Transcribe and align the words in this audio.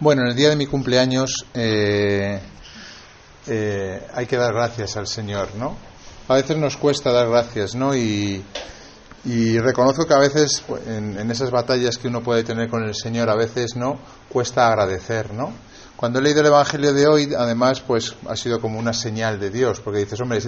Bueno, 0.00 0.22
en 0.22 0.28
el 0.28 0.36
día 0.36 0.50
de 0.50 0.54
mi 0.54 0.66
cumpleaños 0.66 1.44
eh, 1.54 2.38
eh, 3.48 4.06
hay 4.14 4.26
que 4.26 4.36
dar 4.36 4.54
gracias 4.54 4.96
al 4.96 5.08
Señor, 5.08 5.48
¿no? 5.56 5.76
A 6.28 6.36
veces 6.36 6.56
nos 6.56 6.76
cuesta 6.76 7.10
dar 7.10 7.28
gracias, 7.28 7.74
¿no? 7.74 7.96
Y, 7.96 8.44
reconozco 9.58 10.06
que 10.06 10.14
a 10.14 10.18
veces 10.18 10.62
pues, 10.64 10.86
en, 10.86 11.18
en, 11.18 11.30
esas 11.32 11.50
batallas 11.50 11.98
que 11.98 12.06
uno 12.06 12.22
puede 12.22 12.44
tener 12.44 12.68
con 12.68 12.84
el 12.84 12.94
Señor, 12.94 13.28
a 13.28 13.34
veces, 13.34 13.74
¿no? 13.74 13.98
Cuesta 14.28 14.68
agradecer, 14.68 15.34
¿no? 15.34 15.52
Cuando 15.96 16.20
he 16.20 16.22
leído 16.22 16.42
el 16.42 16.46
Evangelio 16.46 16.92
de 16.92 17.08
hoy, 17.08 17.34
además, 17.36 17.80
pues 17.80 18.14
ha 18.28 18.36
sido 18.36 18.60
como 18.60 18.78
una 18.78 18.92
señal 18.92 19.40
de 19.40 19.50
Dios, 19.50 19.80
porque 19.80 19.98
dices, 19.98 20.20
hombre, 20.20 20.40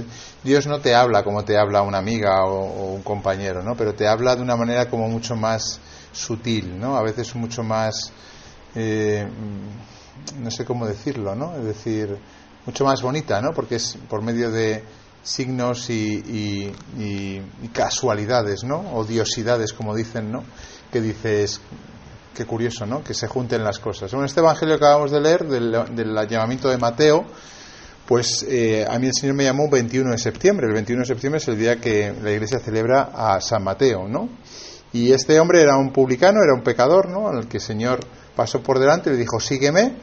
Dios 0.45 0.69
no 0.69 0.79
te 0.79 0.95
habla 0.95 1.25
como 1.25 1.45
te 1.45 1.59
habla 1.59 1.83
una 1.83 1.99
amiga 1.99 2.45
o, 2.45 2.61
o 2.61 2.95
un 2.95 3.03
compañero, 3.03 3.65
¿no? 3.65 3.75
Pero 3.77 3.95
te 3.95 4.07
habla 4.07 4.37
de 4.37 4.43
una 4.43 4.55
manera 4.55 4.89
como 4.89 5.09
mucho 5.09 5.35
más 5.35 5.81
sutil, 6.13 6.79
¿no? 6.79 6.97
A 6.97 7.03
veces 7.03 7.35
mucho 7.35 7.65
más 7.65 8.13
eh, 8.75 9.27
no 10.39 10.51
sé 10.51 10.65
cómo 10.65 10.87
decirlo, 10.87 11.35
¿no? 11.35 11.57
Es 11.57 11.65
decir, 11.65 12.17
mucho 12.67 12.85
más 12.85 13.03
bonita, 13.03 13.41
¿no? 13.41 13.53
Porque 13.53 13.77
es 13.77 13.99
por 14.09 14.23
medio 14.23 14.51
de 14.51 14.85
signos 15.23 15.91
y, 15.91 16.73
casualidades, 17.73 18.65
¿no? 18.65 18.81
Odiosidades, 18.95 19.73
como 19.73 19.95
dicen, 19.95 20.31
¿no? 20.31 20.45
Que 20.93 21.01
dices, 21.01 21.61
qué 22.35 22.45
curioso, 22.45 22.87
¿no? 22.87 23.03
Que 23.03 23.15
se 23.15 23.29
junten 23.29 23.65
las 23.65 23.79
cosas. 23.79 24.13
En 24.13 24.25
este 24.25 24.41
Evangelio 24.41 24.79
que 24.79 24.85
acabamos 24.85 25.11
de 25.11 25.21
leer, 25.21 25.47
del, 25.47 26.29
llamamiento 26.29 26.69
de 26.69 26.79
Mateo, 26.79 27.25
pues 28.07 28.45
eh, 28.49 28.87
a 28.89 28.99
mí 28.99 29.07
el 29.07 29.15
Señor 29.15 29.37
me 29.37 29.45
llamó 29.45 29.65
un 29.65 29.71
21 29.71 30.11
de 30.11 30.19
septiembre. 30.19 30.67
El 30.67 30.75
21 30.75 31.03
de 31.03 31.07
septiembre 31.07 31.39
es 31.39 31.49
el 31.49 31.59
día 31.59 31.77
que 31.77 32.13
la 32.23 32.33
Iglesia 32.33 32.59
celebra 32.59 33.11
a 33.15 33.41
San 33.41 33.63
Mateo, 33.63 34.09
¿no? 34.09 34.29
Y 34.93 35.13
este 35.13 35.39
hombre 35.39 35.63
era 35.63 35.77
un 35.77 35.93
publicano, 35.93 36.41
era 36.43 36.53
un 36.55 36.65
pecador, 36.65 37.09
¿no? 37.09 37.29
Al 37.29 37.47
que 37.47 37.59
el 37.59 37.63
Señor 37.63 38.01
pasó 38.41 38.63
por 38.63 38.79
delante 38.79 39.11
y 39.11 39.13
le 39.13 39.19
dijo, 39.19 39.39
sígueme. 39.39 39.97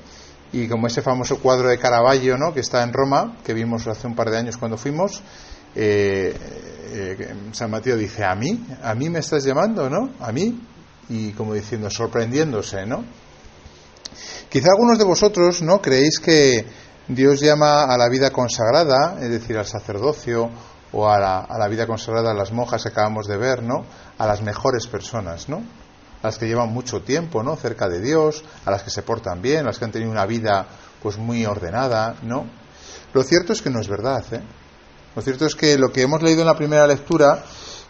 Y 0.54 0.68
como 0.68 0.86
ese 0.86 1.02
famoso 1.02 1.40
cuadro 1.40 1.70
de 1.70 1.80
Caravaggio, 1.80 2.38
¿no? 2.38 2.54
Que 2.54 2.60
está 2.60 2.84
en 2.84 2.94
Roma, 2.94 3.38
que 3.44 3.52
vimos 3.52 3.88
hace 3.88 4.06
un 4.06 4.14
par 4.14 4.30
de 4.30 4.38
años 4.38 4.58
cuando 4.58 4.78
fuimos, 4.78 5.24
eh, 5.74 6.38
eh, 6.94 7.36
San 7.52 7.72
Mateo 7.72 7.98
dice, 7.98 8.24
¿a 8.24 8.36
mí? 8.36 8.64
¿A 8.84 8.94
mí 8.94 9.10
me 9.10 9.20
estás 9.20 9.44
llamando, 9.44 9.90
no? 9.90 10.12
¿A 10.20 10.32
mí? 10.32 10.62
Y 11.10 11.32
como 11.32 11.56
diciendo, 11.56 11.90
sorprendiéndose, 11.90 12.86
¿no? 12.86 13.04
Quizá 14.50 14.68
algunos 14.70 15.00
de 15.00 15.04
vosotros, 15.04 15.64
¿no? 15.64 15.82
Creéis 15.82 16.20
que 16.20 16.64
Dios 17.08 17.40
llama 17.40 17.86
a 17.86 17.98
la 17.98 18.08
vida 18.08 18.30
consagrada, 18.30 19.18
es 19.20 19.30
decir, 19.30 19.58
al 19.58 19.66
sacerdocio 19.66 20.52
o 20.92 21.10
a 21.10 21.18
la, 21.18 21.40
a 21.40 21.58
la 21.58 21.68
vida 21.68 21.88
consagrada 21.88 22.32
a 22.32 22.36
las 22.36 22.52
monjas 22.52 22.84
que 22.84 22.90
acabamos 22.90 23.26
de 23.26 23.38
ver, 23.38 23.64
¿no? 23.64 23.84
A 24.20 24.28
las 24.28 24.44
mejores 24.44 24.86
personas, 24.86 25.50
¿no? 25.50 25.64
A 26.28 26.30
las 26.30 26.38
que 26.38 26.48
llevan 26.48 26.74
mucho 26.74 27.02
tiempo, 27.04 27.42
¿no? 27.42 27.56
Cerca 27.56 27.88
de 27.88 28.02
Dios, 28.02 28.44
a 28.66 28.72
las 28.72 28.84
que 28.84 28.90
se 28.90 29.02
portan 29.02 29.42
bien, 29.42 29.60
a 29.62 29.68
las 29.68 29.80
que 29.80 29.86
han 29.86 29.94
tenido 29.94 30.12
una 30.12 30.26
vida 30.26 30.68
pues 31.02 31.18
muy 31.18 31.46
ordenada, 31.46 32.18
¿no? 32.22 32.46
Lo 33.14 33.24
cierto 33.24 33.54
es 33.54 33.62
que 33.62 33.70
no 33.70 33.80
es 33.80 33.88
verdad, 33.88 34.26
¿eh? 34.34 34.42
Lo 35.16 35.22
cierto 35.22 35.46
es 35.46 35.56
que 35.56 35.78
lo 35.78 35.90
que 35.90 36.02
hemos 36.02 36.22
leído 36.22 36.42
en 36.42 36.48
la 36.48 36.58
primera 36.58 36.86
lectura, 36.86 37.46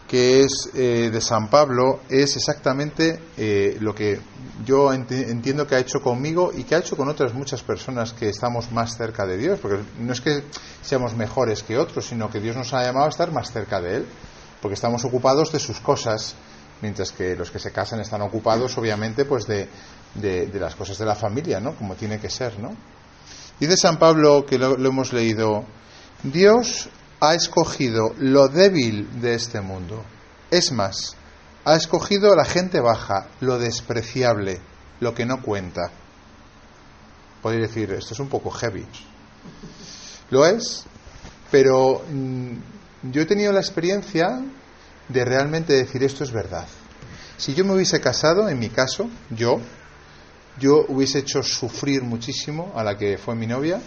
que 0.07 0.41
es 0.41 0.69
eh, 0.75 1.09
de 1.11 1.19
San 1.19 1.49
Pablo, 1.49 2.01
es 2.09 2.35
exactamente 2.35 3.19
eh, 3.35 3.75
lo 3.79 3.95
que 3.95 4.19
yo 4.63 4.93
ent 4.93 5.11
entiendo 5.11 5.65
que 5.65 5.73
ha 5.73 5.79
hecho 5.79 5.99
conmigo 5.99 6.51
y 6.55 6.63
que 6.63 6.75
ha 6.75 6.79
hecho 6.79 6.95
con 6.95 7.09
otras 7.09 7.33
muchas 7.33 7.63
personas 7.63 8.13
que 8.13 8.29
estamos 8.29 8.71
más 8.71 8.97
cerca 8.97 9.25
de 9.25 9.37
Dios, 9.37 9.59
porque 9.59 9.83
no 9.99 10.13
es 10.13 10.21
que 10.21 10.43
seamos 10.83 11.15
mejores 11.15 11.63
que 11.63 11.75
otros, 11.79 12.05
sino 12.05 12.29
que 12.29 12.39
Dios 12.39 12.55
nos 12.55 12.71
ha 12.75 12.83
llamado 12.83 13.07
a 13.07 13.09
estar 13.09 13.31
más 13.31 13.51
cerca 13.51 13.81
de 13.81 13.97
Él, 13.97 14.05
porque 14.61 14.75
estamos 14.75 15.03
ocupados 15.05 15.51
de 15.51 15.59
sus 15.59 15.79
cosas, 15.79 16.35
mientras 16.81 17.11
que 17.11 17.35
los 17.35 17.51
que 17.51 17.59
se 17.59 17.71
casan 17.71 17.99
están 17.99 18.21
ocupados, 18.21 18.77
obviamente, 18.77 19.25
pues 19.25 19.45
de, 19.47 19.67
de, 20.15 20.59
las 20.59 20.75
cosas 20.75 20.97
de 20.97 21.05
la 21.05 21.15
familia, 21.15 21.59
¿no? 21.59 21.75
Como 21.75 21.95
tiene 21.95 22.19
que 22.19 22.29
ser, 22.29 22.59
¿no? 22.59 22.75
Dice 23.59 23.77
San 23.77 23.97
Pablo, 23.97 24.45
que 24.45 24.57
lo, 24.57 24.77
lo 24.77 24.89
hemos 24.89 25.13
leído, 25.13 25.65
Dios 26.23 26.89
ha 27.19 27.33
escogido 27.33 28.13
lo 28.19 28.47
débil 28.47 29.21
de 29.21 29.35
este 29.35 29.61
mundo. 29.61 30.03
Es 30.51 30.71
más, 30.71 31.15
ha 31.65 31.75
escogido 31.75 32.31
a 32.31 32.35
la 32.35 32.45
gente 32.45 32.79
baja, 32.79 33.27
lo 33.41 33.57
despreciable, 33.57 34.61
lo 34.99 35.13
que 35.13 35.25
no 35.25 35.41
cuenta. 35.41 35.91
Podéis 37.41 37.67
decir, 37.67 37.91
esto 37.93 38.13
es 38.13 38.19
un 38.19 38.29
poco 38.29 38.51
heavy. 38.51 38.85
Lo 40.29 40.45
es, 40.45 40.85
pero 41.51 42.03
mmm, 42.09 42.57
yo 43.03 43.21
he 43.21 43.25
tenido 43.25 43.51
la 43.51 43.59
experiencia 43.59 44.41
de 45.09 45.25
realmente 45.25 45.73
decir 45.73 46.03
esto 46.03 46.23
es 46.23 46.31
verdad. 46.31 46.67
Si 47.37 47.53
yo 47.53 47.63
me 47.63 47.73
hubiese 47.73 48.01
casado, 48.01 48.49
en 48.49 48.59
mi 48.59 48.69
caso, 48.69 49.09
yo, 49.29 49.59
yo 50.59 50.85
hubiese 50.87 51.19
hecho 51.19 51.43
sufrir 51.43 52.03
muchísimo 52.03 52.73
a 52.75 52.83
la 52.83 52.97
que 52.97 53.17
fue 53.17 53.35
mi 53.35 53.47
novia 53.47 53.79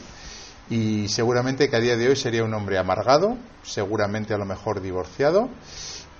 y 0.68 1.08
seguramente 1.08 1.68
que 1.68 1.76
a 1.76 1.80
día 1.80 1.96
de 1.96 2.08
hoy 2.08 2.16
sería 2.16 2.44
un 2.44 2.54
hombre 2.54 2.78
amargado, 2.78 3.36
seguramente 3.64 4.32
a 4.34 4.38
lo 4.38 4.44
mejor 4.44 4.80
divorciado 4.80 5.50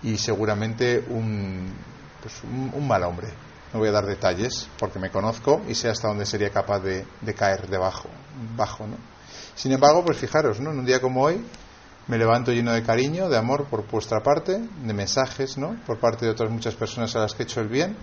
y 0.03 0.19
seguramente 0.19 1.05
un, 1.09 1.73
pues 2.21 2.35
un, 2.43 2.87
mal 2.87 3.05
hombre. 3.05 3.29
No 3.73 3.79
voy 3.79 3.89
a 3.89 3.93
dar 3.93 4.07
detalles 4.07 4.69
porque 4.77 4.99
me 4.99 5.11
conozco 5.11 5.63
y 5.69 5.77
sé 5.77 5.89
hasta 5.89 6.09
dónde 6.09 6.27
sería 6.27 6.51
capaz 6.51 6.81
de, 6.81 7.07
de 7.21 7.35
caer 7.35 7.69
debajo, 7.69 8.09
bajo, 8.57 8.89
¿no? 8.89 8.97
Sin 9.55 9.71
embargo, 9.71 10.05
pues 10.05 10.19
fijaros, 10.19 10.59
¿no? 10.59 10.73
En 10.73 10.81
un 10.81 10.87
día 10.87 11.01
como 11.01 11.23
hoy, 11.23 11.45
me 12.11 12.19
levanto 12.19 12.51
lleno 12.51 12.73
de 12.73 12.83
cariño, 12.83 13.29
de 13.29 13.39
amor 13.39 13.67
por 13.67 13.87
vuestra 13.87 14.21
parte, 14.21 14.59
de 14.59 14.93
mensajes, 14.93 15.57
¿no? 15.57 15.77
Por 15.87 16.01
parte 16.01 16.27
de 16.27 16.33
otras 16.33 16.51
muchas 16.51 16.75
personas 16.75 17.15
a 17.15 17.21
las 17.21 17.35
que 17.35 17.45
he 17.45 17.47
hecho 17.47 17.61
el 17.61 17.69
bien. 17.69 17.97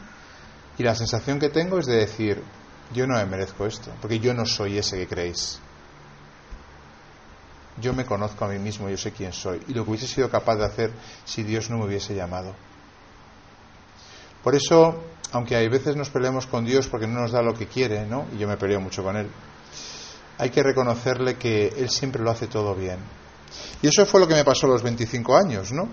Y 0.77 0.83
la 0.83 0.95
sensación 0.95 1.39
que 1.39 1.49
tengo 1.49 1.77
es 1.77 1.87
de 1.87 1.97
decir, 1.97 2.41
yo 2.93 3.05
no 3.05 3.15
me 3.15 3.25
merezco 3.25 3.65
esto, 3.65 3.91
porque 4.01 4.19
yo 4.19 4.33
no 4.33 4.45
soy 4.45 4.77
ese 4.77 4.97
que 4.97 5.07
creéis. 5.07 5.59
Yo 7.81 7.93
me 7.93 8.05
conozco 8.05 8.45
a 8.45 8.47
mí 8.47 8.57
mismo, 8.59 8.87
yo 8.87 8.95
sé 8.95 9.11
quién 9.11 9.33
soy 9.33 9.61
y 9.67 9.73
lo 9.73 9.83
que 9.83 9.89
hubiese 9.91 10.07
sido 10.07 10.29
capaz 10.29 10.55
de 10.55 10.65
hacer 10.65 10.91
si 11.25 11.43
Dios 11.43 11.69
no 11.69 11.77
me 11.77 11.85
hubiese 11.85 12.15
llamado. 12.15 12.55
Por 14.41 14.55
eso, 14.55 15.03
aunque 15.33 15.57
hay 15.57 15.67
veces 15.67 15.97
nos 15.97 16.09
peleamos 16.09 16.47
con 16.47 16.63
Dios 16.63 16.87
porque 16.87 17.07
no 17.07 17.19
nos 17.19 17.33
da 17.33 17.41
lo 17.41 17.53
que 17.53 17.67
quiere, 17.67 18.05
¿no? 18.05 18.25
Y 18.33 18.37
yo 18.37 18.47
me 18.47 18.55
peleo 18.55 18.79
mucho 18.79 19.03
con 19.03 19.17
Él. 19.17 19.29
Hay 20.37 20.49
que 20.49 20.63
reconocerle 20.63 21.35
que 21.35 21.67
Él 21.75 21.89
siempre 21.89 22.23
lo 22.23 22.31
hace 22.31 22.47
todo 22.47 22.73
bien. 22.73 22.99
Y 23.81 23.87
eso 23.87 24.05
fue 24.05 24.19
lo 24.19 24.27
que 24.27 24.35
me 24.35 24.43
pasó 24.43 24.67
a 24.67 24.69
los 24.71 24.83
25 24.83 25.35
años, 25.35 25.71
¿no? 25.71 25.89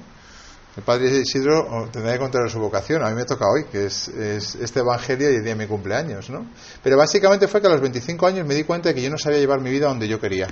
El 0.77 0.83
padre 0.83 1.07
Isidro 1.19 1.89
tendrá 1.93 2.15
que 2.15 2.19
contar 2.19 2.51
su 2.51 2.59
vocación, 2.59 3.05
a 3.05 3.09
mí 3.09 3.15
me 3.15 3.25
toca 3.25 3.45
hoy, 3.49 3.65
que 3.71 3.87
es, 3.87 4.09
es, 4.09 4.57
este 4.57 4.81
evangelio 4.81 5.31
y 5.31 5.37
el 5.37 5.45
día 5.45 5.55
de 5.55 5.59
mi 5.59 5.67
cumpleaños, 5.69 6.31
¿no? 6.31 6.51
Pero 6.83 6.97
básicamente 6.97 7.47
fue 7.47 7.61
que 7.61 7.69
a 7.69 7.71
los 7.71 7.81
25 7.81 8.27
años 8.27 8.47
me 8.47 8.55
di 8.55 8.65
cuenta 8.65 8.89
de 8.89 8.95
que 8.97 9.03
yo 9.03 9.09
no 9.09 9.17
sabía 9.17 9.39
llevar 9.39 9.61
mi 9.61 9.71
vida 9.71 9.87
donde 9.87 10.09
yo 10.09 10.19
quería. 10.21 10.49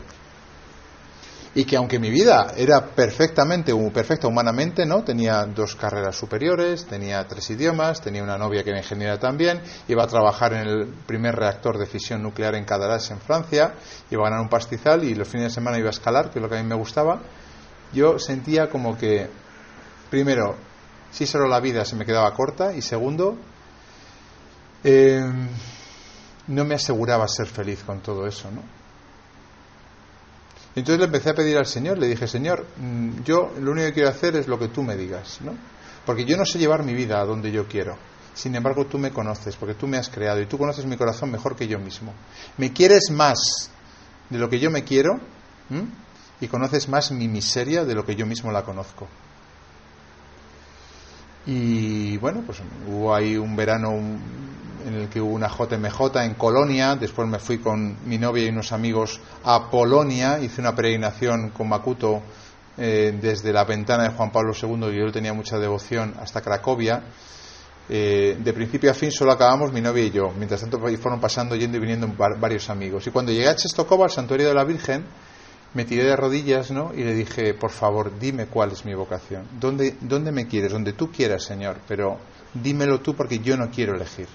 Y 1.55 1.65
que 1.65 1.77
aunque 1.77 1.99
mi 1.99 2.09
vida 2.09 2.55
era 2.57 2.87
perfectamente, 2.87 3.75
perfecta 3.93 4.27
humanamente, 4.27 4.87
¿no? 4.87 5.05
Tenía 5.05 5.45
dos 5.45 5.77
carreras 5.77 6.17
superiores, 6.17 6.87
tenía 6.87 7.27
tres 7.29 7.51
idiomas, 7.51 8.01
tenía 8.01 8.23
una 8.23 8.39
novia 8.39 8.65
que 8.65 8.71
era 8.71 8.79
ingeniera 8.79 9.19
también, 9.19 9.61
iba 9.87 10.03
a 10.03 10.07
trabajar 10.07 10.55
en 10.55 10.61
el 10.67 10.87
primer 11.07 11.37
reactor 11.37 11.77
de 11.77 11.85
fisión 11.85 12.23
nuclear 12.23 12.55
en 12.55 12.65
Cadarache, 12.65 13.13
en 13.13 13.21
Francia, 13.21 13.75
iba 14.11 14.23
a 14.23 14.31
ganar 14.31 14.41
un 14.41 14.49
pastizal 14.49 15.05
y 15.05 15.15
los 15.15 15.29
fines 15.29 15.49
de 15.49 15.55
semana 15.55 15.79
iba 15.79 15.89
a 15.89 15.91
escalar, 15.91 16.31
que 16.31 16.39
es 16.39 16.43
lo 16.43 16.49
que 16.49 16.57
a 16.57 16.63
mí 16.63 16.67
me 16.67 16.75
gustaba. 16.75 17.21
Yo 17.93 18.19
sentía 18.19 18.71
como 18.71 18.97
que 18.97 19.29
primero, 20.09 20.57
si 21.11 21.27
solo 21.27 21.49
la 21.49 21.61
vida 21.61 21.85
se 21.85 21.97
me 21.97 22.07
quedaba 22.07 22.33
corta 22.33 22.75
y 22.75 22.81
segundo, 22.81 23.37
eh, 24.85 25.23
no 26.47 26.65
me 26.65 26.75
aseguraba 26.75 27.29
ser 27.29 27.47
feliz 27.47 27.83
con 27.85 28.01
todo 28.01 28.27
eso, 28.27 28.51
¿no? 28.51 28.82
Entonces 30.75 30.99
le 30.99 31.05
empecé 31.05 31.31
a 31.31 31.35
pedir 31.35 31.59
al 31.59 31.67
Señor, 31.67 31.99
le 31.99 32.09
dije, 32.09 32.27
Señor, 32.27 32.67
yo 33.25 33.53
lo 33.61 33.73
único 33.73 33.89
que 33.89 33.93
quiero 33.93 34.09
hacer 34.09 34.37
es 34.37 34.49
lo 34.49 34.59
que 34.59 34.69
tú 34.69 34.83
me 34.83 34.97
digas, 34.97 35.41
¿no? 35.43 35.55
Porque 36.07 36.25
yo 36.25 36.37
no 36.37 36.47
sé 36.47 36.59
llevar 36.59 36.83
mi 36.83 36.95
vida 36.95 37.21
a 37.21 37.25
donde 37.25 37.53
yo 37.53 37.69
quiero. 37.69 37.97
Sin 38.35 38.55
embargo, 38.55 38.87
tú 38.87 38.99
me 38.99 39.11
conoces, 39.11 39.57
porque 39.57 39.75
tú 39.75 39.87
me 39.87 39.99
has 39.99 40.09
creado 40.09 40.41
y 40.41 40.47
tú 40.47 40.57
conoces 40.57 40.87
mi 40.87 40.97
corazón 40.97 41.31
mejor 41.31 41.55
que 41.55 41.69
yo 41.69 41.79
mismo. 41.79 42.15
Me 42.57 42.73
quieres 42.73 43.11
más 43.11 43.71
de 44.31 44.39
lo 44.39 44.49
que 44.49 44.59
yo 44.59 44.71
me 44.71 44.85
quiero 44.85 45.21
y 46.41 46.49
conoces 46.49 46.89
más 46.89 47.13
mi 47.13 47.29
miseria 47.29 47.85
de 47.85 47.95
lo 47.95 48.07
que 48.07 48.17
yo 48.17 48.25
mismo 48.25 48.51
la 48.51 48.65
conozco. 48.65 49.07
Y 51.45 52.17
bueno, 52.19 52.43
pues 52.47 52.63
hubo 52.89 53.15
ahí 53.15 53.37
un 53.37 53.55
verano 53.57 53.91
en 54.87 54.95
el 54.95 55.09
que 55.09 55.21
hubo 55.21 55.33
una 55.33 55.49
JMJ 55.49 56.17
en 56.23 56.35
Colonia, 56.35 56.97
después 56.97 57.29
me 57.29 57.39
fui 57.39 57.59
con 57.59 57.97
mi 58.07 58.19
novia 58.19 58.45
y 58.45 58.49
unos 58.49 58.73
amigos 58.73 59.21
a 59.45 59.71
Polonia, 59.71 60.39
hice 60.41 60.61
una 60.61 60.75
peregrinación 60.75 61.51
con 61.51 61.69
Makuto 61.69 62.23
eh, 62.79 63.17
desde 63.21 63.53
la 63.53 63.65
ventana 63.65 64.05
de 64.05 64.11
Juan 64.11 64.31
Pablo 64.31 64.53
II, 64.61 64.91
que 64.91 64.99
yo 64.99 65.13
tenía 65.13 65.33
mucha 65.33 65.59
devoción, 65.59 66.15
hasta 66.21 66.41
Cracovia. 66.41 67.03
Eh, 67.89 68.39
de 68.39 68.53
principio 68.53 68.91
a 68.91 68.95
fin 68.95 69.11
solo 69.11 69.33
acabamos 69.33 69.73
mi 69.73 69.81
novia 69.81 70.05
y 70.05 70.11
yo, 70.11 70.33
mientras 70.37 70.61
tanto 70.61 70.79
fueron 70.79 71.21
pasando, 71.21 71.57
yendo 71.57 71.77
y 71.77 71.81
viniendo 71.81 72.09
varios 72.39 72.71
amigos. 72.71 73.07
Y 73.07 73.11
cuando 73.11 73.33
llegué 73.33 73.49
a 73.49 73.57
Chestokova, 73.57 74.05
al 74.05 74.11
santuario 74.11 74.49
de 74.49 74.55
la 74.55 74.65
Virgen, 74.65 75.05
me 75.75 75.85
tiré 75.85 76.05
de 76.05 76.17
rodillas 76.17 76.71
y 76.71 77.03
le 77.03 77.15
dije, 77.15 77.55
por 77.55 77.71
favor, 77.71 78.19
dime 78.19 78.47
cuál 78.47 78.73
es 78.73 78.85
mi 78.85 78.95
vocación. 78.95 79.47
¿Dónde, 79.59 79.97
¿Dónde 80.01 80.31
me 80.33 80.47
quieres? 80.47 80.73
Donde 80.73 80.93
tú 80.93 81.11
quieras, 81.11 81.45
Señor, 81.45 81.79
pero 81.89 82.19
dímelo 82.55 83.01
tú 83.01 83.15
porque 83.15 83.39
yo 83.39 83.57
no 83.57 83.71
quiero 83.71 83.95
elegir. 83.95 84.29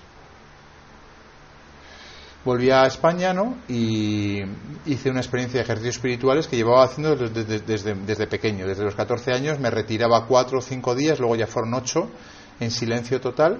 Volví 2.43 2.71
a 2.71 2.85
España, 2.85 3.33
¿no? 3.33 3.57
Y 3.67 4.41
hice 4.85 5.09
una 5.09 5.19
experiencia 5.19 5.59
de 5.59 5.63
ejercicios 5.63 5.95
espirituales 5.95 6.47
que 6.47 6.55
llevaba 6.55 6.83
haciendo 6.83 7.15
desde, 7.15 7.59
desde, 7.59 7.93
desde 7.93 8.27
pequeño. 8.27 8.65
Desde 8.65 8.83
los 8.83 8.95
14 8.95 9.33
años 9.33 9.59
me 9.59 9.69
retiraba 9.69 10.25
cuatro 10.25 10.59
o 10.59 10.61
cinco 10.61 10.95
días, 10.95 11.19
luego 11.19 11.35
ya 11.35 11.47
fueron 11.47 11.73
ocho, 11.73 12.09
en 12.59 12.71
silencio 12.71 13.19
total, 13.19 13.59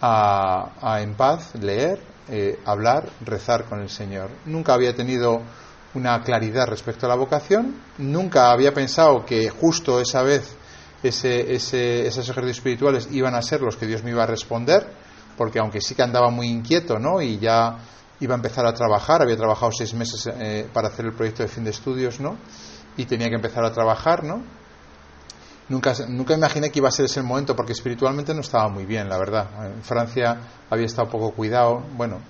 a, 0.00 0.72
a 0.80 1.02
en 1.02 1.14
paz, 1.14 1.54
leer, 1.60 2.00
eh, 2.28 2.58
hablar, 2.64 3.08
rezar 3.24 3.64
con 3.64 3.80
el 3.80 3.88
Señor. 3.88 4.30
Nunca 4.46 4.74
había 4.74 4.94
tenido 4.94 5.42
una 5.94 6.22
claridad 6.22 6.66
respecto 6.66 7.06
a 7.06 7.08
la 7.08 7.16
vocación, 7.16 7.76
nunca 7.98 8.50
había 8.50 8.72
pensado 8.72 9.26
que 9.26 9.50
justo 9.50 10.00
esa 10.00 10.22
vez 10.22 10.56
ese, 11.02 11.52
ese, 11.54 12.06
esos 12.06 12.28
ejercicios 12.28 12.58
espirituales 12.58 13.08
iban 13.10 13.34
a 13.34 13.42
ser 13.42 13.60
los 13.60 13.76
que 13.76 13.86
Dios 13.86 14.02
me 14.02 14.10
iba 14.10 14.22
a 14.22 14.26
responder, 14.26 14.86
porque 15.36 15.58
aunque 15.58 15.80
sí 15.80 15.94
que 15.94 16.02
andaba 16.02 16.30
muy 16.30 16.46
inquieto, 16.46 16.98
¿no? 16.98 17.20
Y 17.20 17.38
ya 17.38 17.76
iba 18.22 18.34
a 18.34 18.36
empezar 18.36 18.64
a 18.66 18.72
trabajar, 18.72 19.20
había 19.20 19.36
trabajado 19.36 19.72
seis 19.72 19.92
meses 19.94 20.28
eh, 20.32 20.66
para 20.72 20.88
hacer 20.88 21.06
el 21.06 21.12
proyecto 21.12 21.42
de 21.42 21.48
fin 21.48 21.64
de 21.64 21.70
estudios, 21.70 22.20
¿no? 22.20 22.38
Y 22.96 23.04
tenía 23.04 23.28
que 23.28 23.34
empezar 23.34 23.64
a 23.64 23.72
trabajar, 23.72 24.22
¿no? 24.22 24.42
Nunca, 25.68 25.92
nunca 26.08 26.34
imaginé 26.34 26.70
que 26.70 26.78
iba 26.78 26.88
a 26.88 26.92
ser 26.92 27.06
ese 27.06 27.22
momento 27.22 27.56
porque 27.56 27.72
espiritualmente 27.72 28.32
no 28.32 28.40
estaba 28.40 28.68
muy 28.68 28.84
bien, 28.84 29.08
la 29.08 29.18
verdad. 29.18 29.48
En 29.66 29.82
Francia 29.82 30.38
había 30.70 30.86
estado 30.86 31.08
poco 31.08 31.32
cuidado, 31.32 31.82
bueno, 31.96 32.20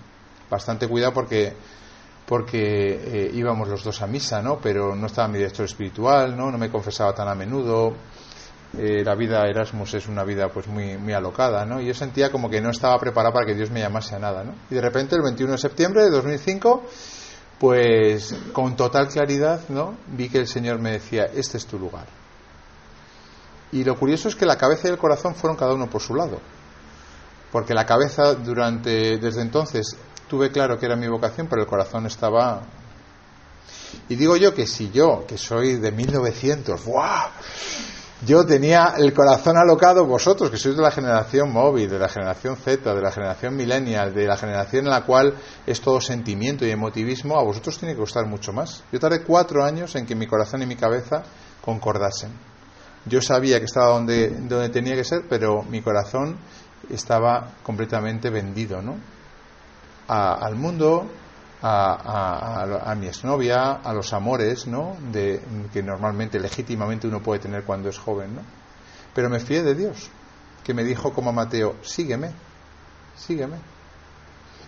bastante 0.51 0.89
cuidado 0.89 1.13
porque 1.13 1.55
porque 2.25 3.27
eh, 3.27 3.31
íbamos 3.35 3.69
los 3.69 3.85
dos 3.85 4.01
a 4.01 4.07
misa, 4.07 4.41
¿no? 4.41 4.59
Pero 4.59 4.97
no 4.97 5.07
estaba 5.07 5.29
mi 5.29 5.39
director 5.39 5.67
espiritual, 5.67 6.35
¿no? 6.35 6.51
No 6.51 6.57
me 6.57 6.71
confesaba 6.71 7.13
tan 7.15 7.29
a 7.29 7.35
menudo. 7.35 7.95
Eh, 8.79 9.03
la 9.05 9.15
vida 9.15 9.47
Erasmus 9.47 9.95
es 9.95 10.09
una 10.09 10.25
vida 10.25 10.49
pues 10.49 10.67
muy, 10.67 10.97
muy 10.97 11.13
alocada, 11.13 11.67
¿no? 11.67 11.81
Y 11.81 11.87
yo 11.87 11.95
sentía 11.95 12.31
como 12.31 12.49
que 12.49 12.61
no 12.61 12.71
estaba 12.71 12.99
preparado 12.99 13.35
para 13.35 13.47
que 13.47 13.55
Dios 13.55 13.71
me 13.71 13.81
llamase 13.81 14.15
a 14.15 14.19
nada, 14.19 14.45
¿no? 14.45 14.55
Y 14.71 14.75
de 14.75 14.81
repente 14.81 15.15
el 15.15 15.23
21 15.23 15.53
de 15.53 15.59
septiembre 15.59 16.05
de 16.05 16.11
2005, 16.11 16.83
pues 17.59 18.35
con 18.53 18.75
total 18.75 19.09
claridad, 19.09 19.61
¿no? 19.69 19.97
Vi 20.09 20.29
que 20.31 20.39
el 20.39 20.49
Señor 20.49 20.79
me 20.79 20.93
decía, 20.93 21.27
este 21.35 21.59
es 21.59 21.67
tu 21.67 21.79
lugar. 21.79 22.07
Y 23.73 23.85
lo 23.85 23.99
curioso 23.99 24.29
es 24.29 24.37
que 24.37 24.47
la 24.47 24.57
cabeza 24.57 24.89
y 24.89 24.93
el 24.93 24.99
corazón 24.99 25.35
fueron 25.35 25.57
cada 25.57 25.75
uno 25.75 25.89
por 25.89 26.01
su 26.01 26.15
lado. 26.15 26.41
Porque 27.51 27.75
la 27.75 27.85
cabeza 27.85 28.35
durante, 28.35 29.19
desde 29.19 29.43
entonces, 29.43 29.97
tuve 30.29 30.51
claro 30.51 30.79
que 30.79 30.87
era 30.87 30.97
mi 30.97 31.09
vocación, 31.09 31.47
pero 31.47 31.63
el 31.63 31.69
corazón 31.69 32.07
estaba 32.07 32.63
y 34.09 34.17
digo 34.17 34.37
yo 34.37 34.55
que 34.55 34.67
si 34.67 34.91
yo, 34.91 35.25
que 35.27 35.39
soy 35.39 35.77
de 35.77 35.93
1900, 35.93 36.85
¡buah! 36.85 37.31
Yo 38.25 38.47
tenía 38.47 38.95
el 38.99 39.13
corazón 39.13 39.57
alocado, 39.57 40.07
vosotros 40.07 40.49
que 40.49 40.57
sois 40.57 40.77
de 40.77 40.83
la 40.83 40.93
generación 40.93 41.51
móvil, 41.51 41.91
de 41.91 41.99
la 41.99 42.09
generación 42.09 42.57
Z, 42.57 42.95
de 42.95 43.03
la 43.03 43.11
generación 43.11 43.57
millennial, 43.57 44.15
de 44.15 44.27
la 44.29 44.37
generación 44.37 44.85
en 44.85 44.93
la 44.93 45.05
cual 45.05 45.35
es 45.67 45.81
todo 45.81 46.01
sentimiento 46.01 46.65
y 46.65 46.71
emotivismo, 46.71 47.37
a 47.37 47.43
vosotros 47.43 47.79
tiene 47.79 47.95
que 47.95 48.01
costar 48.01 48.27
mucho 48.27 48.53
más. 48.53 48.85
Yo 48.93 49.01
tardé 49.01 49.25
cuatro 49.25 49.65
años 49.65 49.97
en 49.97 50.07
que 50.07 50.15
mi 50.15 50.29
corazón 50.29 50.63
y 50.63 50.67
mi 50.67 50.77
cabeza 50.77 51.25
concordasen. 51.61 52.31
Yo 53.07 53.21
sabía 53.21 53.59
que 53.59 53.65
estaba 53.65 53.89
donde, 53.89 54.29
donde 54.29 54.69
tenía 54.69 54.95
que 54.95 55.03
ser, 55.03 55.23
pero 55.29 55.65
mi 55.65 55.83
corazón 55.83 56.39
estaba 56.91 57.55
completamente 57.65 58.31
vendido, 58.31 58.81
¿no? 58.81 58.99
al 60.07 60.57
mundo, 60.57 61.11
a, 61.63 62.95
mi 62.99 63.07
exnovia, 63.07 63.73
a 63.75 63.93
los 63.93 64.13
amores, 64.13 64.67
¿no? 64.67 64.97
De, 65.13 65.41
que 65.73 65.83
normalmente, 65.83 66.41
legítimamente 66.41 67.07
uno 67.07 67.23
puede 67.23 67.41
tener 67.41 67.65
cuando 67.65 67.89
es 67.89 67.99
joven, 67.99 68.35
¿no? 68.35 68.43
Pero 69.15 69.31
me 69.31 69.41
fié 69.41 69.63
de 69.63 69.75
Dios, 69.75 70.11
que 70.65 70.75
me 70.75 70.85
dijo 70.85 71.13
como 71.13 71.31
a 71.31 71.33
Mateo, 71.33 71.77
sígueme, 71.83 72.33
sígueme. 73.17 73.57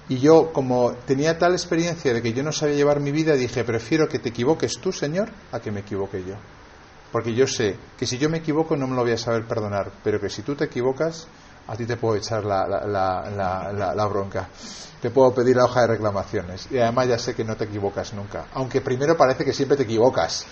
Y 0.08 0.18
yo, 0.18 0.52
como 0.52 0.92
tenía 1.06 1.38
tal 1.38 1.52
experiencia 1.52 2.12
de 2.12 2.20
que 2.20 2.32
yo 2.34 2.42
no 2.42 2.52
sabía 2.52 2.76
llevar 2.76 3.00
mi 3.00 3.10
vida, 3.10 3.34
dije, 3.34 3.64
prefiero 3.64 4.06
que 4.06 4.18
te 4.18 4.28
equivoques 4.28 4.78
tú, 4.78 4.92
Señor, 4.92 5.30
a 5.50 5.60
que 5.60 5.72
me 5.72 5.80
equivoque 5.80 6.22
yo. 6.22 6.34
Porque 7.10 7.34
yo 7.34 7.46
sé 7.46 7.76
que 7.98 8.06
si 8.06 8.18
yo 8.18 8.28
me 8.28 8.38
equivoco 8.38 8.76
no 8.76 8.86
me 8.86 8.96
lo 8.96 9.02
voy 9.02 9.12
a 9.12 9.18
saber 9.18 9.46
perdonar, 9.46 9.92
pero 10.02 10.20
que 10.20 10.28
si 10.28 10.42
tú 10.42 10.54
te 10.56 10.64
equivocas, 10.64 11.26
a 11.66 11.76
ti 11.76 11.86
te 11.86 11.96
puedo 11.96 12.16
echar 12.16 12.44
la, 12.44 12.66
la, 12.66 13.94
la, 13.94 14.06
bronca. 14.06 14.48
Te 15.00 15.10
puedo 15.10 15.34
pedir 15.34 15.56
la 15.56 15.64
hoja 15.64 15.82
de 15.82 15.86
reclamaciones. 15.88 16.68
Y 16.70 16.78
además 16.78 17.08
ya 17.08 17.18
sé 17.18 17.34
que 17.34 17.44
no 17.44 17.56
te 17.56 17.64
equivocas 17.64 18.12
nunca. 18.14 18.46
Aunque 18.54 18.80
primero 18.80 19.16
parece 19.16 19.44
que 19.44 19.52
siempre 19.52 19.76
te 19.76 19.84
equivocas. 19.84 20.46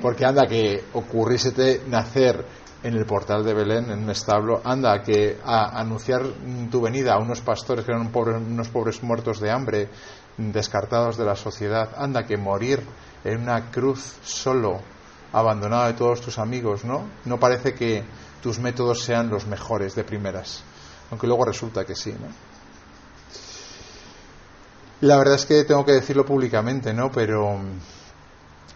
Porque 0.00 0.24
anda 0.24 0.46
que 0.46 0.84
ocurrísete 0.92 1.82
nacer 1.88 2.44
en 2.82 2.94
el 2.94 3.04
portal 3.04 3.44
de 3.44 3.54
Belén, 3.54 3.90
en 3.90 4.04
un 4.04 4.10
establo, 4.10 4.60
anda 4.64 5.02
que 5.02 5.38
a 5.44 5.78
anunciar 5.78 6.22
tu 6.70 6.80
venida 6.80 7.14
a 7.14 7.18
unos 7.18 7.40
pastores 7.40 7.84
que 7.84 7.92
eran 7.92 8.10
unos 8.14 8.68
pobres 8.68 9.02
muertos 9.02 9.40
de 9.40 9.50
hambre, 9.50 9.88
descartados 10.38 11.16
de 11.18 11.26
la 11.26 11.36
sociedad, 11.36 11.90
anda 11.96 12.24
que 12.24 12.36
morir 12.36 12.82
en 13.24 13.42
una 13.42 13.70
cruz 13.70 14.16
solo, 14.22 14.80
abandonado 15.32 15.86
de 15.86 15.92
todos 15.92 16.20
tus 16.20 16.38
amigos, 16.38 16.84
¿no? 16.84 17.04
No 17.26 17.38
parece 17.38 17.74
que 17.74 18.02
tus 18.42 18.58
métodos 18.58 19.04
sean 19.04 19.30
los 19.30 19.46
mejores 19.46 19.94
de 19.94 20.04
primeras, 20.04 20.62
aunque 21.10 21.26
luego 21.26 21.44
resulta 21.44 21.84
que 21.84 21.94
sí, 21.94 22.12
¿no? 22.12 22.28
La 25.02 25.16
verdad 25.16 25.36
es 25.36 25.46
que 25.46 25.64
tengo 25.64 25.84
que 25.84 25.92
decirlo 25.92 26.26
públicamente, 26.26 26.92
¿no? 26.92 27.10
Pero 27.10 27.58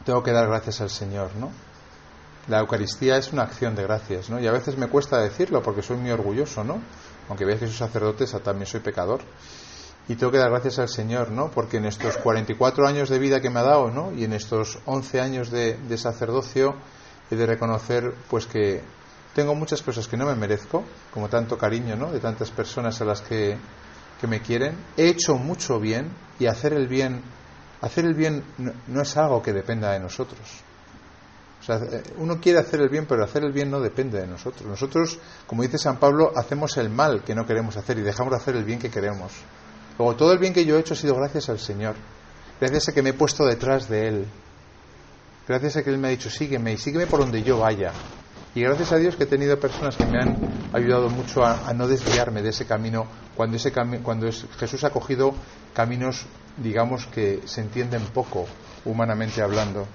tengo 0.05 0.23
que 0.23 0.33
dar 0.33 0.47
gracias 0.49 0.81
al 0.81 0.89
Señor, 0.89 1.31
¿no? 1.39 1.51
La 2.49 2.61
Eucaristía 2.61 3.19
es 3.19 3.33
una 3.33 3.43
acción 3.43 3.75
de 3.75 3.83
gracias, 3.83 4.31
¿no? 4.31 4.41
Y 4.41 4.47
a 4.47 4.53
veces 4.53 4.79
me 4.79 4.89
cuesta 4.89 5.19
decirlo 5.19 5.63
porque 5.63 5.83
soy 5.83 5.99
muy 5.99 6.11
orgulloso, 6.11 6.65
¿no? 6.65 6.81
Aunque 7.29 7.45
veáis 7.45 7.61
que 7.61 7.67
soy 7.67 7.77
sacerdote, 7.77 8.27
también 8.41 8.67
soy 8.67 8.81
pecador. 8.81 9.21
Y 10.09 10.17
tengo 10.17 10.33
que 10.33 10.39
dar 10.39 10.51
gracias 10.51 10.79
al 10.79 10.89
Señor, 10.89 11.31
¿no? 11.31 11.51
Porque 11.51 11.77
en 11.79 11.87
estos 11.87 12.17
44 12.19 12.87
años 12.87 13.11
de 13.11 13.19
vida 13.19 13.41
que 13.41 13.51
me 13.51 13.61
ha 13.61 13.65
dado, 13.65 13.91
¿no? 13.91 14.13
Y 14.13 14.25
en 14.25 14.33
estos 14.33 14.79
11 14.87 15.21
años 15.21 15.51
de, 15.51 15.75
de 15.77 15.99
sacerdocio, 15.99 16.75
he 17.31 17.37
de 17.37 17.47
reconocer, 17.47 18.15
pues 18.29 18.47
que 18.47 18.83
tengo 19.35 19.55
muchas 19.55 19.83
cosas 19.83 20.07
que 20.07 20.17
no 20.17 20.27
me 20.27 20.35
merezco, 20.35 20.85
como 21.13 21.29
tanto 21.29 21.59
cariño, 21.59 21.97
¿no? 21.97 22.13
De 22.13 22.21
tantas 22.21 22.51
personas 22.51 23.01
a 23.01 23.05
las 23.05 23.21
que, 23.21 23.57
que 24.21 24.27
me 24.27 24.41
quieren. 24.41 24.77
He 24.97 25.09
hecho 25.09 25.35
mucho 25.37 25.81
bien 25.81 26.11
y 26.39 26.47
hacer 26.47 26.73
el 26.73 26.87
bien, 26.87 27.21
hacer 27.81 28.05
el 28.05 28.15
bien 28.15 28.45
no, 28.87 29.03
es 29.03 29.17
algo 29.17 29.43
que 29.43 29.53
dependa 29.53 29.93
de 29.93 30.01
nosotros. 30.01 30.41
O 31.61 31.65
sea, 31.65 31.77
eh, 31.77 32.03
uno 32.19 32.41
quiere 32.41 32.59
hacer 32.59 32.81
el 32.81 32.89
bien, 32.89 33.07
pero 33.07 33.25
hacer 33.25 33.43
el 33.43 33.53
bien 33.53 33.71
no 33.71 33.81
depende 33.81 34.21
de 34.21 34.27
nosotros. 34.27 34.67
Nosotros, 34.67 35.19
como 35.47 35.63
dice 35.63 35.79
San 35.79 35.99
Pablo, 35.99 36.33
hacemos 36.37 36.77
el 36.77 36.91
mal 36.91 37.25
que 37.25 37.35
no 37.35 37.47
queremos 37.47 37.77
hacer 37.77 37.99
y 37.99 38.03
dejamos 38.03 38.33
de 38.33 38.37
hacer 38.37 38.55
el 38.55 38.65
bien 38.65 38.79
que 38.79 38.91
queremos. 38.91 39.33
Luego, 39.99 40.15
todo 40.15 40.33
el 40.33 40.39
bien 40.39 40.53
que 40.53 40.65
yo 40.65 40.77
he 40.77 40.81
hecho 40.81 40.95
ha 40.95 40.97
sido 40.97 41.17
gracias 41.17 41.49
al 41.49 41.59
Señor. 41.59 41.95
Gracias 42.61 42.89
a 42.89 42.93
que 42.93 43.03
me 43.03 43.11
he 43.11 43.15
puesto 43.15 43.45
detrás 43.45 43.89
de 43.89 44.09
Él. 44.09 44.27
Gracias 45.49 45.77
a 45.77 45.83
que 45.83 45.91
Él 45.91 45.99
me 45.99 46.09
ha 46.09 46.11
dicho, 46.11 46.31
sígueme 46.31 46.73
y 46.73 46.79
sígueme 46.79 47.07
por 47.07 47.21
donde 47.21 47.43
yo 47.43 47.59
vaya. 47.59 47.93
Y 48.55 48.63
gracias 48.63 48.93
a 48.93 48.97
Dios 48.97 49.17
que 49.17 49.25
he 49.25 49.27
tenido 49.27 49.59
personas 49.59 49.97
que 49.97 50.07
me 50.07 50.19
han 50.19 50.37
ayudado 50.73 51.09
mucho 51.11 51.45
a, 51.45 51.73
no 51.75 51.89
desviarme 51.89 52.41
de 52.41 52.51
ese 52.51 52.67
camino 52.67 53.07
cuando, 53.35 53.57
ese 53.57 53.73
cuando 53.73 54.31
Jesús 54.31 54.85
ha 54.85 54.91
cogido 54.91 55.35
caminos, 55.75 56.27
digamos, 56.57 57.07
que 57.07 57.43
se 57.47 57.63
entienden 57.63 58.03
poco, 58.07 58.47
humanamente 58.85 59.43
hablando. 59.43 59.89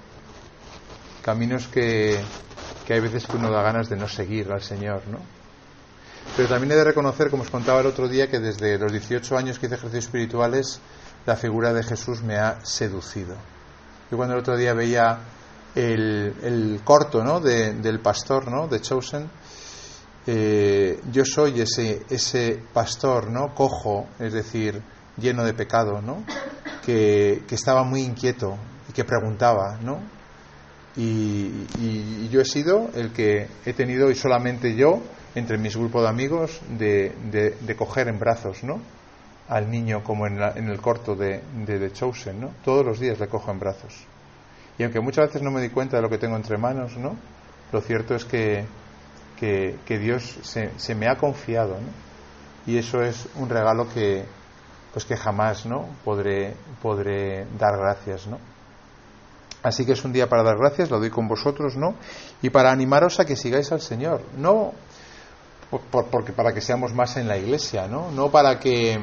Caminos 1.23 1.67
que, 1.67 2.19
que 2.85 2.93
hay 2.93 2.99
veces 2.99 3.25
que 3.27 3.37
uno 3.37 3.49
da 3.49 3.61
ganas 3.61 3.87
de 3.87 3.95
no 3.95 4.09
seguir 4.09 4.51
al 4.51 4.61
Señor, 4.61 5.03
¿no? 5.09 5.19
Pero 6.35 6.49
también 6.49 6.73
he 6.73 6.75
de 6.75 6.83
reconocer, 6.83 7.29
como 7.29 7.43
os 7.43 7.49
contaba 7.49 7.79
el 7.79 7.87
otro 7.87 8.09
día, 8.09 8.29
que 8.29 8.39
desde 8.39 8.77
los 8.77 8.91
18 8.91 9.37
años 9.37 9.57
que 9.57 9.67
hice 9.67 9.75
ejercicios 9.75 10.05
espirituales, 10.05 10.81
la 11.25 11.37
figura 11.37 11.73
de 11.73 11.83
Jesús 11.83 12.21
me 12.23 12.35
ha 12.35 12.63
seducido. 12.65 13.35
Yo 14.11 14.17
cuando 14.17 14.35
el 14.35 14.41
otro 14.41 14.57
día 14.57 14.73
veía 14.73 15.19
el, 15.75 16.81
corto 16.83 17.23
¿no? 17.23 17.39
del 17.39 17.99
pastor 17.99 18.49
¿no? 18.49 18.67
de 18.67 18.81
Chosen, 18.81 19.29
eh, 20.27 20.99
yo 21.11 21.25
soy 21.25 21.61
ese, 21.61 22.03
ese 22.09 22.61
pastor 22.73 23.29
¿no? 23.29 23.53
cojo, 23.55 24.07
es 24.19 24.33
decir, 24.33 24.81
lleno 25.17 25.43
de 25.43 25.53
pecado, 25.53 26.01
¿no? 26.01 26.23
que, 26.85 27.43
estaba 27.49 27.83
muy 27.83 28.01
inquieto 28.01 28.57
y 28.89 28.93
que 28.93 29.03
preguntaba, 29.03 29.77
¿no? 29.81 29.99
Y, 30.95 32.27
yo 32.29 32.41
he 32.41 32.45
sido 32.45 32.89
el 32.95 33.11
que 33.11 33.47
he 33.65 33.73
tenido, 33.73 34.09
y 34.11 34.15
solamente 34.15 34.75
yo, 34.75 35.01
entre 35.35 35.57
mis 35.57 35.75
grupos 35.75 36.03
de 36.03 36.09
amigos, 36.09 36.61
de, 36.77 37.15
de, 37.31 37.75
coger 37.75 38.07
en 38.07 38.19
brazos, 38.19 38.63
¿no? 38.63 38.79
Al 39.47 39.69
niño, 39.69 40.03
como 40.03 40.27
en, 40.27 40.41
en 40.41 40.67
el 40.69 40.79
corto 40.81 41.15
de, 41.15 41.41
de, 41.65 41.79
de 41.79 41.91
Chosen, 41.91 42.39
¿no? 42.39 42.53
Todos 42.65 42.85
los 42.85 42.99
días 42.99 43.19
le 43.19 43.27
cojo 43.27 43.51
en 43.51 43.59
brazos. 43.59 44.05
Y 44.79 44.83
aunque 44.83 45.01
muchas 45.01 45.27
veces 45.27 45.41
no 45.41 45.51
me 45.51 45.61
di 45.61 45.69
cuenta 45.69 45.97
de 45.97 46.01
lo 46.01 46.09
que 46.09 46.17
tengo 46.17 46.37
entre 46.37 46.57
manos, 46.57 46.97
¿no? 46.97 47.15
Lo 47.71 47.81
cierto 47.81 48.15
es 48.15 48.23
que, 48.23 48.65
que, 49.37 49.99
Dios 49.99 50.39
se, 50.41 50.71
se, 50.77 50.95
me 50.95 51.07
ha 51.07 51.17
confiado, 51.17 51.75
¿no? 51.75 51.91
Y 52.65 52.77
eso 52.77 53.01
es 53.01 53.27
un 53.35 53.49
regalo 53.49 53.87
que, 53.93 54.23
pues 54.93 55.03
que 55.03 55.17
jamás, 55.17 55.65
¿no? 55.65 55.85
Podré, 56.05 56.55
podré 56.81 57.45
dar 57.57 57.77
gracias, 57.77 58.25
¿no? 58.27 58.39
Así 59.61 59.85
que 59.85 59.91
es 59.91 60.05
un 60.05 60.13
día 60.13 60.29
para 60.29 60.43
dar 60.43 60.57
gracias, 60.57 60.89
lo 60.89 60.99
doy 60.99 61.09
con 61.09 61.27
vosotros, 61.27 61.75
¿no? 61.75 61.95
Y 62.41 62.49
para 62.49 62.71
animaros 62.71 63.19
a 63.19 63.25
que 63.25 63.35
sigáis 63.35 63.73
al 63.73 63.81
Señor, 63.81 64.21
no 64.37 64.73
porque 65.91 66.31
para 66.31 66.53
que 66.53 66.61
seamos 66.61 66.93
más 66.93 67.17
en 67.17 67.27
la 67.27 67.37
iglesia, 67.37 67.87
¿no? 67.87 68.11
No 68.11 68.31
para 68.31 68.59
que 68.59 68.97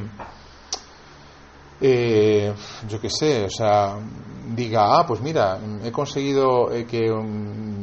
eh, 1.80 2.52
yo 2.88 3.00
qué 3.00 3.10
sé, 3.10 3.44
o 3.44 3.50
sea, 3.50 3.98
diga, 4.54 4.98
ah, 4.98 5.04
pues 5.06 5.20
mira, 5.20 5.58
he 5.82 5.92
conseguido 5.92 6.72
eh, 6.72 6.86
que 6.86 7.10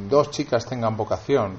dos 0.10 0.32
chicas 0.32 0.66
tengan 0.66 0.96
vocación. 0.96 1.56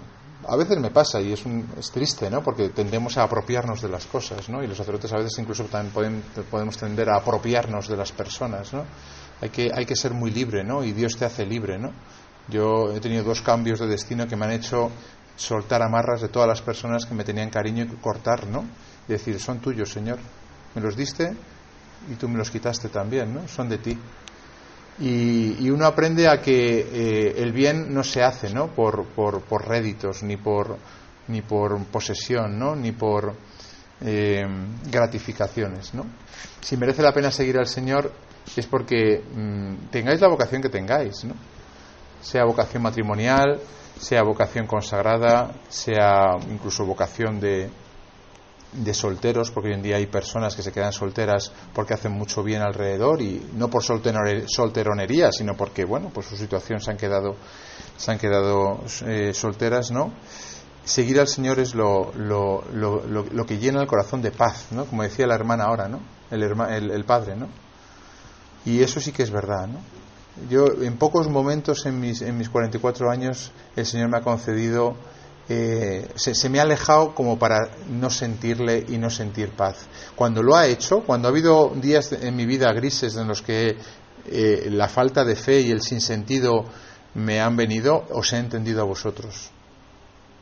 A 0.47 0.57
veces 0.57 0.79
me 0.79 0.91
pasa 0.91 1.21
y 1.21 1.33
es, 1.33 1.47
un, 1.47 1.67
es 1.79 1.91
triste, 1.91 2.29
¿no? 2.29 2.43
Porque 2.43 2.69
tendemos 2.69 3.17
a 3.17 3.23
apropiarnos 3.23 3.81
de 3.81 3.89
las 3.89 4.05
cosas, 4.07 4.49
¿no? 4.49 4.63
Y 4.63 4.67
los 4.67 4.77
sacerdotes 4.77 5.13
a 5.13 5.17
veces 5.17 5.39
incluso 5.39 5.65
también 5.65 6.23
podemos 6.51 6.77
tender 6.77 7.09
a 7.09 7.19
apropiarnos 7.19 7.89
de 7.89 7.97
las 7.97 8.13
personas, 8.13 8.73
¿no? 8.73 8.85
Hay 9.41 9.49
que, 9.49 9.71
hay 9.75 9.87
que 9.87 9.97
ser 9.97 10.13
muy 10.13 10.31
libre, 10.31 10.63
¿no? 10.63 10.85
Y 10.85 10.93
Dios 10.93 11.17
te 11.17 11.25
hace 11.25 11.47
libre, 11.47 11.79
¿no? 11.79 11.93
Yo 12.49 12.93
he 12.95 13.01
tenido 13.01 13.25
dos 13.25 13.41
cambios 13.41 13.81
de 13.81 13.87
destino 13.87 14.27
que 14.27 14.37
me 14.37 14.45
han 14.45 14.53
hecho 14.53 14.91
soltar 15.37 15.83
amarras 15.83 16.21
de 16.21 16.29
todas 16.29 16.49
las 16.49 16.61
personas 16.61 17.07
que 17.07 17.15
me 17.15 17.25
tenían 17.25 17.49
cariño 17.49 17.85
y 17.85 17.97
cortar, 17.97 18.47
¿no? 18.47 18.65
Y 19.09 19.13
decir, 19.13 19.41
son 19.41 19.61
tuyos, 19.61 19.91
Señor. 19.91 20.19
Me 20.75 20.83
los 20.83 20.95
diste 20.95 21.35
y 22.11 22.15
tú 22.15 22.29
me 22.29 22.39
los 22.39 22.51
quitaste 22.51 22.89
también, 22.89 23.35
¿no? 23.35 23.49
Son 23.49 23.69
de 23.69 23.79
ti. 23.79 23.99
Y, 25.01 25.69
uno 25.71 25.87
aprende 25.87 26.29
a 26.29 26.41
que 26.41 26.79
eh, 26.79 27.35
el 27.43 27.53
bien 27.53 27.93
no 27.93 28.05
se 28.05 28.23
hace, 28.23 28.53
¿no? 28.55 28.69
Por, 28.69 29.07
por, 29.07 29.43
por, 29.43 29.67
réditos, 29.67 30.23
ni 30.23 30.37
por, 30.37 30.77
ni 31.29 31.43
por 31.43 31.85
posesión, 31.87 32.59
¿no? 32.59 32.77
Ni 32.77 32.93
por 32.93 33.35
eh, 34.03 34.43
gratificaciones, 34.91 35.95
¿no? 35.95 36.07
Si 36.61 36.77
merece 36.77 37.03
la 37.03 37.13
pena 37.13 37.31
seguir 37.31 37.59
al 37.59 37.67
Señor 37.67 38.13
es 38.57 38.67
porque 38.67 39.23
mm, 39.35 39.91
tengáis 39.91 40.21
la 40.21 40.29
vocación 40.29 40.63
que 40.63 40.69
tengáis, 40.69 41.25
¿no? 41.25 41.35
Sea 42.21 42.45
vocación 42.45 42.83
matrimonial, 42.83 43.61
sea 43.99 44.23
vocación 44.23 44.67
consagrada, 44.67 45.53
sea 45.69 46.37
incluso 46.51 46.87
vocación 46.87 47.41
de, 47.41 47.69
de 48.75 48.95
solteros, 48.95 49.51
porque 49.51 49.69
hoy 49.69 49.75
en 49.75 49.83
día 49.83 49.97
hay 49.97 50.07
personas 50.07 50.57
que 50.57 50.63
se 50.63 50.73
quedan 50.73 50.93
solteras 50.93 51.53
porque 51.73 51.95
hacen 51.95 52.13
mucho 52.13 52.43
bien 52.43 52.63
alrededor 52.63 53.23
y 53.23 53.47
no 53.55 53.69
por 53.69 53.83
solteronería, 53.83 55.31
sino 55.33 55.57
porque, 55.57 55.85
bueno, 55.85 56.11
pues 56.13 56.27
su 56.27 56.37
situación 56.37 56.81
se 56.81 56.91
han 56.91 56.97
quedado, 56.97 57.37
se 57.97 58.11
han 58.11 58.19
quedado 58.19 58.81
eh, 59.07 59.33
solteras, 59.33 59.91
¿no? 59.91 60.13
Seguir 60.85 61.19
al 61.21 61.29
Señor 61.29 61.61
es 61.61 61.75
lo, 61.75 62.13
lo, 62.15 62.63
lo, 62.73 63.03
lo, 63.07 63.47
que 63.47 63.59
llena 63.59 63.81
el 63.81 63.87
corazón 63.87 64.21
de 64.21 64.31
paz, 64.31 64.67
¿no? 64.71 64.85
Como 64.85 65.03
decía 65.03 65.27
la 65.27 65.35
hermana 65.35 65.65
ahora, 65.65 65.89
¿no? 65.89 66.01
El, 66.31 66.43
el, 66.43 66.91
el 66.91 67.05
padre, 67.05 67.37
¿no? 67.37 67.49
Y 68.67 68.83
eso 68.83 69.01
sí 69.01 69.13
que 69.13 69.23
es 69.23 69.31
verdad, 69.31 69.67
¿no? 69.67 69.81
Yo 70.51 70.67
en 70.83 70.97
pocos 70.97 71.29
momentos 71.29 71.87
en 71.87 72.01
mis, 72.01 72.21
en 72.21 72.37
mis 72.37 72.49
44 72.49 73.09
años 73.11 73.53
el 73.77 73.87
Señor 73.87 74.09
me 74.09 74.19
ha 74.19 74.23
concedido, 74.23 74.97
eh, 75.49 76.09
se, 76.15 76.49
me 76.49 76.59
ha 76.59 76.63
alejado 76.63 77.15
como 77.15 77.39
para 77.39 77.69
no 77.91 78.09
sentirle 78.09 78.85
y 78.89 78.97
no 78.97 79.11
sentir 79.11 79.51
paz. 79.51 79.87
Cuando 80.17 80.43
lo 80.43 80.57
ha 80.57 80.67
hecho, 80.67 81.01
cuando 81.01 81.29
ha 81.29 81.31
habido 81.31 81.73
días 81.75 82.13
en 82.13 82.35
mi 82.35 82.47
vida 82.47 82.73
grises 82.73 83.17
en 83.17 83.29
los 83.29 83.43
que 83.43 83.77
eh, 84.27 84.69
la 84.71 84.89
falta 84.89 85.25
de 85.25 85.37
fe 85.37 85.61
y 85.61 85.71
el 85.71 85.83
sinsentido 85.83 86.65
me 87.15 87.41
han 87.41 87.57
venido, 87.57 88.07
os 88.11 88.33
he 88.33 88.39
entendido 88.39 88.81
a 88.81 88.85
vosotros. 88.85 89.51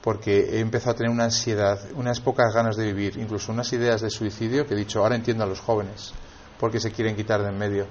Porque 0.03 0.57
he 0.57 0.61
empezado 0.61 0.93
a 0.93 0.97
tener 0.97 1.11
una 1.11 1.25
ansiedad, 1.25 1.81
unas 1.97 2.21
pocas 2.21 2.55
ganas 2.55 2.77
de 2.77 2.87
vivir, 2.87 3.19
incluso 3.19 3.53
unas 3.53 3.73
ideas 3.73 4.01
de 4.01 4.11
suicidio 4.11 4.67
que 4.67 4.75
he 4.75 4.77
dicho, 4.77 5.01
ahora 5.01 5.17
entiendo 5.17 5.45
a 5.45 5.47
los 5.47 5.61
jóvenes, 5.61 6.13
porque 6.59 6.81
se 6.81 6.93
quieren 6.93 7.17
quitar 7.17 7.43
de 7.43 7.49
en 7.49 7.59
medio. 7.59 7.87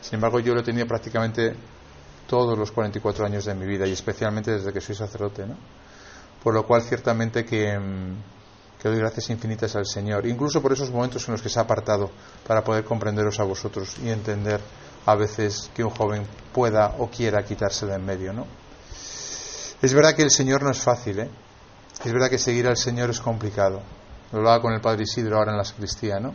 Sin 0.00 0.16
embargo, 0.16 0.40
yo 0.40 0.54
lo 0.54 0.60
he 0.60 0.64
tenido 0.64 0.86
prácticamente 0.86 1.54
todos 2.26 2.56
los 2.56 2.72
44 2.72 3.26
años 3.26 3.44
de 3.44 3.54
mi 3.54 3.66
vida 3.66 3.86
y 3.86 3.92
especialmente 3.92 4.52
desde 4.52 4.72
que 4.72 4.80
soy 4.80 4.94
sacerdote, 4.94 5.46
¿no? 5.46 5.56
Por 6.42 6.54
lo 6.54 6.66
cual, 6.66 6.82
ciertamente 6.82 7.44
que, 7.44 7.78
mm, 7.78 8.16
que 8.80 8.88
doy 8.88 8.98
gracias 8.98 9.30
infinitas 9.30 9.76
al 9.76 9.86
Señor, 9.86 10.26
incluso 10.26 10.60
por 10.60 10.72
esos 10.72 10.90
momentos 10.90 11.26
en 11.28 11.32
los 11.32 11.42
que 11.42 11.48
se 11.48 11.58
ha 11.58 11.62
apartado 11.62 12.10
para 12.46 12.64
poder 12.64 12.84
comprenderos 12.84 13.38
a 13.38 13.44
vosotros 13.44 13.96
y 14.02 14.10
entender 14.10 14.60
a 15.06 15.14
veces 15.14 15.70
que 15.74 15.84
un 15.84 15.90
joven 15.90 16.26
pueda 16.52 16.96
o 16.98 17.08
quiera 17.08 17.44
quitarse 17.44 17.86
de 17.86 17.94
en 17.94 18.04
medio, 18.04 18.32
¿no? 18.32 18.46
Es 19.80 19.94
verdad 19.94 20.14
que 20.14 20.22
el 20.22 20.30
Señor 20.30 20.62
no 20.62 20.70
es 20.70 20.80
fácil, 20.80 21.20
¿eh? 21.20 21.30
Es 22.04 22.12
verdad 22.12 22.30
que 22.30 22.38
seguir 22.38 22.66
al 22.66 22.76
Señor 22.76 23.10
es 23.10 23.20
complicado. 23.20 23.80
Lo 24.32 24.38
hablaba 24.38 24.62
con 24.62 24.72
el 24.72 24.80
Padre 24.80 25.04
Isidro 25.04 25.38
ahora 25.38 25.52
en 25.52 25.58
la 25.58 25.64
sacristía, 25.64 26.18
¿no? 26.18 26.34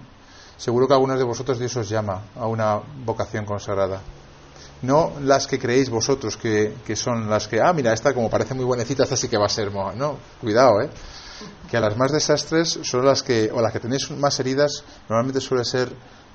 Seguro 0.58 0.88
que 0.88 0.94
algunos 0.94 1.18
de 1.18 1.24
vosotros 1.24 1.60
Dios 1.60 1.76
os 1.76 1.90
llama 1.90 2.24
a 2.36 2.48
una 2.48 2.80
vocación 3.06 3.46
consagrada. 3.46 4.02
No 4.82 5.14
las 5.22 5.48
que 5.48 5.58
creéis 5.58 5.90
vosotros, 5.90 6.38
que, 6.38 6.74
son 6.96 7.30
las 7.30 7.48
que, 7.48 7.60
ah, 7.62 7.74
mira, 7.74 7.94
esta 7.94 8.14
como 8.14 8.30
parece 8.30 8.54
muy 8.54 8.66
buenecita, 8.66 9.04
esta 9.04 9.18
sí 9.18 9.28
que 9.28 9.38
va 9.38 9.46
a 9.46 9.50
ser 9.50 9.72
moja. 9.72 9.94
No, 9.96 10.18
cuidado, 10.40 10.82
¿eh? 10.82 10.90
Que 11.70 11.78
a 11.78 11.82
las 11.82 11.98
más 11.98 12.12
desastres 12.12 12.80
son 12.84 13.06
las 13.06 13.24
que, 13.24 13.50
o 13.52 13.62
las 13.62 13.74
que 13.74 13.80
tenéis 13.80 14.10
más 14.12 14.40
heridas, 14.40 14.84
normalmente 15.10 15.42
suele 15.42 15.66
ser 15.66 15.92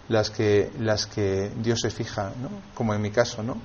las 0.08 0.30
que, 0.30 0.70
las 0.78 1.06
que 1.06 1.52
Dios 1.56 1.80
se 1.80 1.90
fija, 1.90 2.32
¿no? 2.40 2.50
Como 2.74 2.94
en 2.94 3.00
mi 3.00 3.10
caso, 3.10 3.42
¿no? 3.42 3.56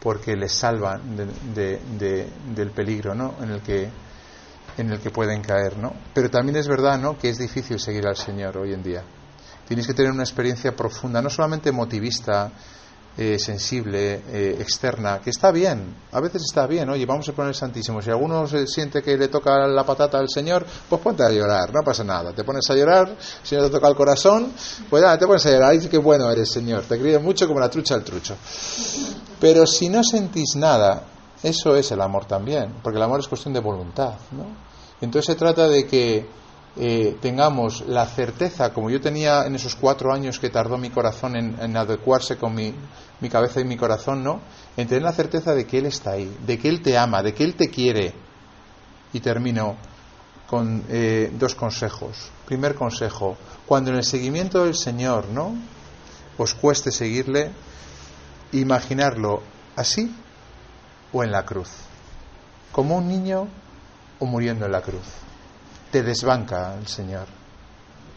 Porque 0.00 0.36
les 0.36 0.52
salvan 0.52 1.16
del 1.54 2.70
peligro, 2.74 3.14
¿no? 3.14 3.34
En 3.40 3.50
el 3.50 3.62
que 3.62 3.90
en 4.76 4.90
el 4.90 5.00
que 5.00 5.10
pueden 5.10 5.42
caer, 5.42 5.76
¿no? 5.76 5.92
Pero 6.14 6.30
también 6.30 6.56
es 6.56 6.68
verdad, 6.68 6.98
¿no? 6.98 7.18
Que 7.18 7.28
es 7.28 7.38
difícil 7.38 7.78
seguir 7.78 8.06
al 8.06 8.16
Señor 8.16 8.56
hoy 8.56 8.72
en 8.72 8.82
día. 8.82 9.02
Tienes 9.66 9.86
que 9.86 9.94
tener 9.94 10.12
una 10.12 10.22
experiencia 10.22 10.74
profunda, 10.74 11.20
no 11.22 11.30
solamente 11.30 11.68
emotivista, 11.68 12.50
eh, 13.16 13.38
sensible, 13.38 14.22
eh, 14.28 14.56
externa, 14.58 15.20
que 15.20 15.30
está 15.30 15.50
bien, 15.52 15.94
a 16.12 16.20
veces 16.20 16.42
está 16.42 16.66
bien, 16.66 16.88
oye, 16.88 17.04
vamos 17.04 17.28
a 17.28 17.32
poner 17.32 17.50
el 17.50 17.54
Santísimo. 17.54 18.00
Si 18.00 18.10
alguno 18.10 18.46
se 18.46 18.66
siente 18.66 19.02
que 19.02 19.18
le 19.18 19.28
toca 19.28 19.66
la 19.66 19.84
patata 19.84 20.18
al 20.18 20.30
Señor, 20.30 20.64
pues 20.88 21.00
ponte 21.02 21.22
a 21.22 21.30
llorar, 21.30 21.72
no 21.74 21.82
pasa 21.84 22.04
nada. 22.04 22.32
Te 22.32 22.42
pones 22.42 22.68
a 22.70 22.74
llorar, 22.74 23.14
si 23.42 23.54
no 23.54 23.64
te 23.64 23.70
toca 23.70 23.88
el 23.88 23.94
corazón, 23.94 24.52
pues 24.88 25.02
ya, 25.02 25.18
te 25.18 25.26
pones 25.26 25.44
a 25.44 25.50
llorar, 25.50 25.74
y 25.74 25.78
dice 25.78 25.90
que 25.90 25.98
bueno 25.98 26.30
eres, 26.30 26.50
Señor, 26.50 26.84
te 26.84 26.98
crío 26.98 27.20
mucho 27.20 27.46
como 27.46 27.60
la 27.60 27.68
trucha 27.68 27.94
al 27.94 28.02
trucho. 28.02 28.34
Pero 29.38 29.66
si 29.66 29.88
no 29.88 30.02
sentís 30.02 30.56
nada, 30.56 31.04
eso 31.42 31.76
es 31.76 31.90
el 31.92 32.00
amor 32.00 32.24
también, 32.24 32.76
porque 32.82 32.96
el 32.96 33.02
amor 33.02 33.20
es 33.20 33.28
cuestión 33.28 33.52
de 33.52 33.60
voluntad, 33.60 34.14
¿no? 34.30 34.46
Entonces 35.02 35.26
se 35.26 35.34
trata 35.34 35.68
de 35.68 35.86
que 35.86 36.26
eh, 36.74 37.18
tengamos 37.20 37.84
la 37.86 38.06
certeza, 38.06 38.72
como 38.72 38.88
yo 38.88 38.98
tenía 39.00 39.44
en 39.44 39.54
esos 39.54 39.76
cuatro 39.76 40.10
años 40.10 40.38
que 40.38 40.48
tardó 40.48 40.78
mi 40.78 40.88
corazón 40.88 41.36
en, 41.36 41.76
adecuarse 41.76 42.38
con 42.38 42.54
mi, 42.54 42.74
mi, 43.20 43.28
cabeza 43.28 43.60
y 43.60 43.64
mi 43.64 43.76
corazón, 43.76 44.24
¿no? 44.24 44.40
En 44.76 44.88
tener 44.88 45.02
la 45.02 45.12
certeza 45.12 45.54
de 45.54 45.66
que 45.66 45.78
Él 45.78 45.86
está 45.86 46.12
ahí, 46.12 46.34
de 46.46 46.58
que 46.58 46.70
Él 46.70 46.80
te 46.80 46.96
ama, 46.96 47.22
de 47.22 47.34
que 47.34 47.44
Él 47.44 47.54
te 47.56 47.68
quiere. 47.68 48.14
Y 49.12 49.20
termino 49.20 49.76
con 50.48 50.84
eh, 50.88 51.30
dos 51.38 51.54
consejos. 51.54 52.30
Primer 52.46 52.74
consejo, 52.74 53.36
cuando 53.66 53.90
en 53.90 53.98
el 53.98 54.04
seguimiento 54.04 54.64
del 54.64 54.74
Señor, 54.74 55.28
¿no? 55.28 55.54
Os 56.38 56.54
cueste 56.54 56.90
seguirle, 56.90 57.50
imaginarlo 58.52 59.42
así 59.76 60.14
o 61.12 61.22
en 61.22 61.32
la 61.32 61.44
cruz, 61.44 61.68
como 62.72 62.96
un 62.96 63.08
niño 63.08 63.46
o 64.18 64.24
muriendo 64.24 64.64
en 64.64 64.72
la 64.72 64.80
cruz 64.80 65.04
te 65.92 66.02
desbanca 66.02 66.74
el 66.76 66.88
Señor. 66.88 67.26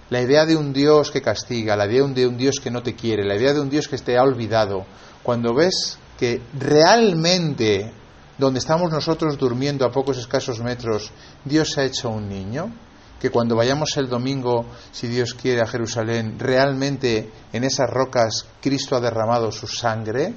La 0.10 0.22
idea 0.22 0.46
de 0.46 0.56
un 0.56 0.72
Dios 0.72 1.12
que 1.12 1.22
castiga, 1.22 1.76
la 1.76 1.86
idea 1.86 2.08
de 2.08 2.26
un 2.26 2.38
Dios 2.38 2.56
que 2.64 2.72
no 2.72 2.82
te 2.82 2.96
quiere, 2.96 3.24
la 3.26 3.36
idea 3.36 3.54
de 3.54 3.60
un 3.60 3.70
Dios 3.70 3.88
que 3.88 3.98
te 3.98 4.18
ha 4.18 4.24
olvidado, 4.24 4.86
cuando 5.22 5.54
ves 5.54 6.00
que 6.18 6.42
realmente 6.58 7.92
donde 8.38 8.60
estamos 8.60 8.92
nosotros 8.92 9.38
durmiendo 9.38 9.86
a 9.86 9.92
pocos 9.92 10.18
escasos 10.18 10.60
metros, 10.62 11.12
Dios 11.44 11.78
ha 11.78 11.84
hecho 11.84 12.10
un 12.10 12.28
niño, 12.28 12.72
que 13.20 13.30
cuando 13.30 13.56
vayamos 13.56 13.96
el 13.98 14.08
domingo, 14.08 14.66
si 14.92 15.08
Dios 15.08 15.34
quiere, 15.34 15.62
a 15.62 15.68
Jerusalén, 15.68 16.38
realmente 16.38 17.32
en 17.52 17.64
esas 17.64 17.90
rocas 17.90 18.46
Cristo 18.62 18.96
ha 18.96 19.00
derramado 19.00 19.52
su 19.52 19.68
sangre 19.68 20.34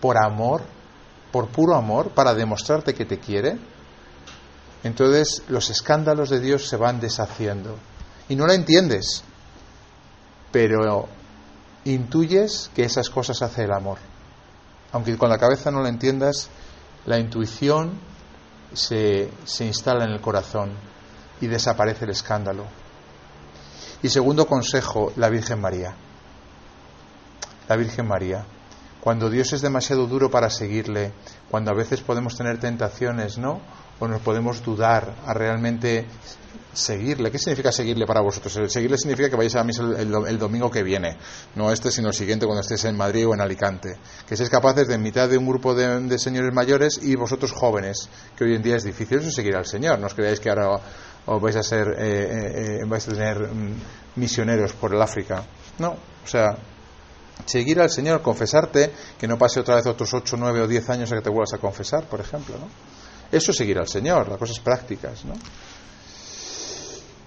por 0.00 0.16
amor, 0.18 0.62
por 1.30 1.48
puro 1.48 1.74
amor, 1.74 2.10
para 2.10 2.34
demostrarte 2.34 2.94
que 2.94 3.06
te 3.06 3.18
quiere, 3.18 3.56
entonces 4.82 5.42
los 5.48 5.70
escándalos 5.70 6.30
de 6.30 6.40
Dios 6.40 6.68
se 6.68 6.76
van 6.76 7.00
deshaciendo. 7.00 7.76
Y 8.28 8.36
no 8.36 8.46
lo 8.46 8.52
entiendes, 8.52 9.22
pero 10.50 11.08
intuyes 11.84 12.70
que 12.74 12.84
esas 12.84 13.10
cosas 13.10 13.42
hace 13.42 13.64
el 13.64 13.72
amor. 13.72 13.98
Aunque 14.92 15.16
con 15.16 15.30
la 15.30 15.38
cabeza 15.38 15.70
no 15.70 15.80
lo 15.80 15.88
entiendas, 15.88 16.48
la 17.06 17.18
intuición 17.18 17.98
se, 18.72 19.30
se 19.44 19.64
instala 19.64 20.04
en 20.04 20.10
el 20.10 20.20
corazón 20.20 20.72
y 21.40 21.46
desaparece 21.46 22.04
el 22.04 22.10
escándalo. 22.10 22.64
Y 24.02 24.08
segundo 24.08 24.46
consejo, 24.46 25.12
la 25.16 25.28
Virgen 25.28 25.60
María. 25.60 25.94
La 27.68 27.76
Virgen 27.76 28.06
María. 28.06 28.44
Cuando 29.02 29.28
Dios 29.28 29.52
es 29.52 29.62
demasiado 29.62 30.06
duro 30.06 30.30
para 30.30 30.48
seguirle, 30.48 31.12
cuando 31.50 31.72
a 31.72 31.74
veces 31.74 32.00
podemos 32.02 32.36
tener 32.36 32.60
tentaciones, 32.60 33.36
¿no? 33.36 33.60
o 34.02 34.08
nos 34.08 34.20
podemos 34.20 34.64
dudar 34.64 35.14
a 35.26 35.32
realmente 35.32 36.06
seguirle. 36.72 37.30
¿Qué 37.30 37.38
significa 37.38 37.70
seguirle 37.70 38.04
para 38.06 38.20
vosotros? 38.20 38.52
Seguirle 38.72 38.98
significa 38.98 39.30
que 39.30 39.36
vayáis 39.36 39.54
a 39.54 39.62
misa 39.62 39.82
el, 39.96 40.38
domingo 40.38 40.70
que 40.70 40.82
viene, 40.82 41.16
no 41.54 41.70
este, 41.70 41.92
sino 41.92 42.08
el 42.08 42.14
siguiente 42.14 42.44
cuando 42.44 42.62
estéis 42.62 42.84
en 42.86 42.96
Madrid 42.96 43.28
o 43.28 43.34
en 43.34 43.40
Alicante. 43.40 43.96
Que 44.26 44.36
seáis 44.36 44.50
capaces 44.50 44.88
de 44.88 44.94
en 44.94 45.02
mitad 45.02 45.28
de 45.28 45.38
un 45.38 45.46
grupo 45.46 45.74
de, 45.74 46.18
señores 46.18 46.52
mayores 46.52 46.98
y 47.00 47.14
vosotros 47.14 47.52
jóvenes, 47.52 48.08
que 48.36 48.42
hoy 48.42 48.56
en 48.56 48.62
día 48.62 48.76
es 48.76 48.82
difícil 48.82 49.18
eso 49.18 49.30
seguir 49.30 49.54
al 49.54 49.66
Señor. 49.66 50.00
No 50.00 50.06
os 50.06 50.14
creáis 50.14 50.40
que 50.40 50.50
ahora 50.50 50.80
os 51.26 51.40
vais 51.40 51.54
a 51.54 51.62
ser, 51.62 51.94
eh, 51.96 52.02
eh, 52.02 52.78
eh, 52.80 52.84
vais 52.84 53.06
a 53.06 53.12
tener 53.12 53.38
mm, 53.38 53.74
misioneros 54.16 54.72
por 54.72 54.92
el 54.92 55.00
África. 55.00 55.44
No, 55.78 55.90
o 55.90 56.26
sea, 56.26 56.56
seguir 57.44 57.80
al 57.80 57.90
Señor, 57.90 58.22
confesarte, 58.22 58.92
que 59.18 59.26
no 59.26 59.38
pase 59.38 59.60
otra 59.60 59.76
vez 59.76 59.86
otros 59.86 60.12
8, 60.12 60.36
9 60.38 60.62
o 60.62 60.68
10 60.68 60.90
años 60.90 61.12
a 61.12 61.16
que 61.16 61.22
te 61.22 61.30
vuelvas 61.30 61.52
a 61.54 61.58
confesar, 61.58 62.04
por 62.04 62.20
ejemplo. 62.20 62.56
¿no? 62.58 62.68
Eso 63.30 63.50
es 63.50 63.56
seguir 63.56 63.78
al 63.78 63.88
Señor, 63.88 64.28
las 64.28 64.38
cosas 64.38 64.60
prácticas. 64.60 65.24
¿no? 65.24 65.34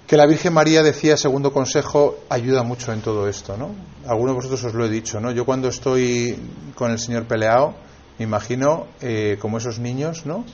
Que 0.08 0.18
la 0.18 0.26
Virgen 0.26 0.54
María 0.54 0.84
decía, 0.84 1.18
segundo 1.18 1.52
consejo, 1.52 2.20
ayuda 2.30 2.64
mucho 2.64 2.94
en 2.94 3.02
todo 3.02 3.28
esto. 3.28 3.58
¿no? 3.58 3.76
Algunos 4.08 4.34
de 4.34 4.36
vosotros 4.36 4.64
os 4.66 4.74
lo 4.74 4.86
he 4.86 4.90
dicho. 4.90 5.20
¿no? 5.20 5.32
Yo 5.32 5.46
cuando 5.46 5.68
estoy 5.68 6.38
con 6.76 6.92
el 6.92 7.00
Señor 7.00 7.26
peleado, 7.26 7.76
me 8.18 8.26
imagino 8.26 8.88
eh, 9.02 9.38
como 9.42 9.58
esos 9.58 9.80
niños, 9.80 10.26
¿no? 10.26 10.46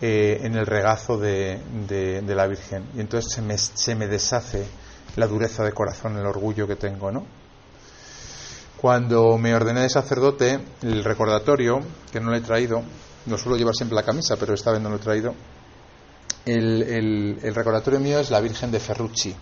Eh, 0.00 0.40
en 0.44 0.54
el 0.54 0.64
regazo 0.64 1.18
de, 1.18 1.60
de, 1.86 2.34
la 2.34 2.46
Virgen. 2.46 2.84
Y 2.96 3.00
entonces 3.00 3.34
se 3.34 3.42
me, 3.42 3.58
se 3.58 3.94
me 3.94 4.06
deshace 4.06 4.64
la 5.16 5.26
dureza 5.26 5.62
de 5.62 5.72
corazón, 5.72 6.16
el 6.16 6.24
orgullo 6.24 6.66
que 6.66 6.76
tengo, 6.76 7.12
¿no? 7.12 7.26
Cuando 8.80 9.36
me 9.36 9.54
ordené 9.54 9.82
de 9.82 9.90
sacerdote, 9.90 10.58
el 10.82 11.04
recordatorio, 11.04 11.80
que 12.10 12.18
no 12.18 12.30
lo 12.30 12.36
he 12.36 12.40
traído, 12.40 12.82
no 13.26 13.36
suelo 13.36 13.58
llevar 13.58 13.74
siempre 13.74 13.94
la 13.94 14.04
camisa, 14.04 14.36
pero 14.38 14.54
esta 14.54 14.72
vez 14.72 14.80
no 14.80 14.88
lo 14.88 14.96
he 14.96 15.00
traído, 15.00 15.34
el, 16.46 17.36
el, 17.42 17.54
recordatorio 17.54 18.00
mío 18.00 18.18
es 18.20 18.30
la 18.30 18.40
Virgen 18.40 18.70
de 18.70 18.80
Ferrucci, 18.80 19.36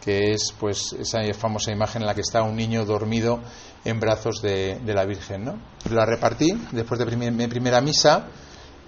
que 0.00 0.32
es 0.32 0.54
pues 0.60 0.92
esa 0.92 1.20
famosa 1.34 1.72
imagen 1.72 2.02
en 2.02 2.06
la 2.06 2.14
que 2.14 2.20
está 2.20 2.44
un 2.44 2.54
niño 2.54 2.84
dormido 2.84 3.40
en 3.84 3.98
brazos 3.98 4.40
de, 4.40 4.78
de 4.84 4.94
la 4.94 5.04
Virgen. 5.04 5.44
¿no? 5.44 5.58
La 5.90 6.06
repartí 6.06 6.52
después 6.70 7.00
de 7.00 7.16
mi 7.32 7.46
primera 7.48 7.80
misa 7.80 8.28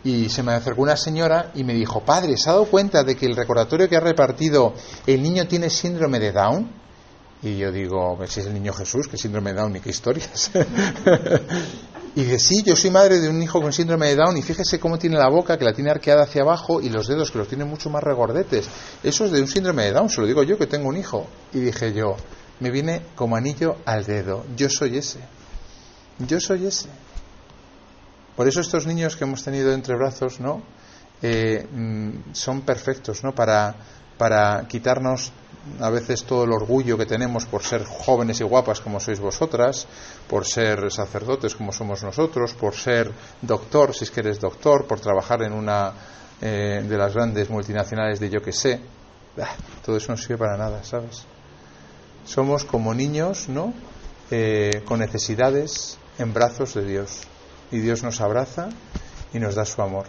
y 0.05 0.29
se 0.29 0.45
me 0.45 0.53
acercó 0.53 0.83
una 0.83 0.97
señora 0.97 1.51
y 1.55 1.65
me 1.65 1.75
dijo, 1.75 2.05
padre, 2.05 2.37
¿se 2.37 2.49
ha 2.49 2.53
dado 2.53 2.67
cuenta 2.67 3.03
de 3.03 3.17
que 3.17 3.27
el 3.27 3.35
recordatorio 3.35 3.89
que 3.89 3.97
ha 3.97 4.01
repartido 4.01 4.73
el 5.05 5.21
niño 5.21 5.49
tiene 5.49 5.69
síndrome 5.69 6.21
de 6.21 6.31
Down? 6.31 6.86
Y 7.43 7.59
yo 7.59 7.71
digo, 7.71 8.19
si 8.27 8.41
es 8.41 8.47
el 8.47 8.55
niño 8.55 8.73
Jesús, 8.73 9.09
¿qué 9.09 9.19
síndrome 9.19 9.53
de 9.53 9.61
Down 9.61 9.73
ni 9.75 9.81
qué 9.81 9.91
historias? 9.91 10.51
y 12.15 12.23
dice, 12.23 12.39
sí, 12.39 12.63
yo 12.63 12.75
soy 12.75 12.91
madre 12.91 13.21
de 13.21 13.29
un 13.29 13.43
hijo 13.43 13.61
con 13.61 13.73
síndrome 13.73 14.09
de 14.09 14.17
Down 14.17 14.37
y 14.39 14.43
fíjese 14.43 14.81
cómo 14.81 14.99
tiene 14.99 15.17
la 15.17 15.29
boca, 15.29 15.59
que 15.59 15.65
la 15.65 15.75
tiene 15.75 15.91
arqueada 15.91 16.23
hacia 16.23 16.43
abajo 16.43 16.81
y 16.81 16.89
los 16.89 17.07
dedos 17.07 17.31
que 17.31 17.39
los 17.39 17.49
tiene 17.49 17.65
mucho 17.65 17.91
más 17.91 18.03
regordetes. 18.03 18.69
Eso 19.03 19.27
es 19.27 19.33
de 19.33 19.41
un 19.43 19.49
síndrome 19.49 19.85
de 19.85 19.93
Down, 19.93 20.09
se 20.09 20.21
lo 20.23 20.27
digo 20.27 20.43
yo 20.43 20.57
que 20.57 20.67
tengo 20.67 20.89
un 20.89 20.97
hijo. 20.97 21.27
Y 21.53 21.61
dije 21.61 21.93
yo, 21.93 22.17
me 22.61 22.71
viene 22.71 23.03
como 23.15 23.37
anillo 23.37 23.77
al 23.85 24.05
dedo, 24.05 24.45
yo 24.57 24.71
soy 24.71 24.97
ese. 24.97 25.21
Yo 26.19 26.41
soy 26.41 26.67
ese. 26.67 26.89
Por 28.35 28.49
eso 28.49 28.61
estos 28.61 28.87
niños 28.87 29.17
que 29.17 29.25
hemos 29.25 29.43
tenido 29.43 29.73
entre 29.73 29.95
brazos, 29.97 30.41
¿no? 30.41 30.63
Eh, 31.23 31.67
mm, 31.71 32.33
son 32.33 32.63
perfectos, 32.63 33.25
¿no? 33.25 33.35
Para, 33.35 33.75
para 34.19 34.67
quitarnos 34.69 35.33
a 35.81 35.91
veces 35.91 36.25
todo 36.25 36.45
el 36.45 36.53
orgullo 36.53 36.97
que 36.97 37.07
tenemos 37.07 37.47
por 37.47 37.63
ser 37.63 37.85
jóvenes 37.85 38.41
y 38.41 38.45
guapas 38.45 38.81
como 38.81 39.01
sois 39.01 39.21
vosotras, 39.21 39.87
por 40.29 40.47
ser 40.47 40.91
sacerdotes 40.91 41.55
como 41.55 41.73
somos 41.73 42.03
nosotros, 42.03 42.55
por 42.55 42.75
ser 42.75 43.13
doctor, 43.43 43.95
si 43.95 44.05
es 44.05 44.11
que 44.11 44.21
eres 44.21 44.41
doctor, 44.41 44.87
por 44.87 45.01
trabajar 45.01 45.43
en 45.43 45.53
una 45.53 45.93
eh, 46.41 46.85
de 46.87 46.99
las 46.99 47.15
grandes 47.15 47.51
multinacionales 47.51 48.21
de 48.21 48.31
yo 48.31 48.41
que 48.41 48.53
sé. 48.53 48.81
Todo 49.85 49.97
eso 49.97 50.13
no 50.13 50.17
sirve 50.17 50.39
para 50.39 50.57
nada, 50.57 50.83
¿sabes? 50.83 51.25
Somos 52.25 52.65
como 52.65 52.95
niños, 52.95 53.49
¿no? 53.49 53.75
Eh, 54.31 54.83
con 54.87 55.01
necesidades 55.01 55.99
en 56.19 56.33
brazos 56.33 56.75
de 56.75 56.85
Dios 56.85 57.23
y 57.71 57.79
Dios 57.79 58.03
nos 58.03 58.21
abraza 58.21 58.69
y 59.33 59.39
nos 59.39 59.55
da 59.55 59.65
su 59.65 59.83
amor. 59.83 60.07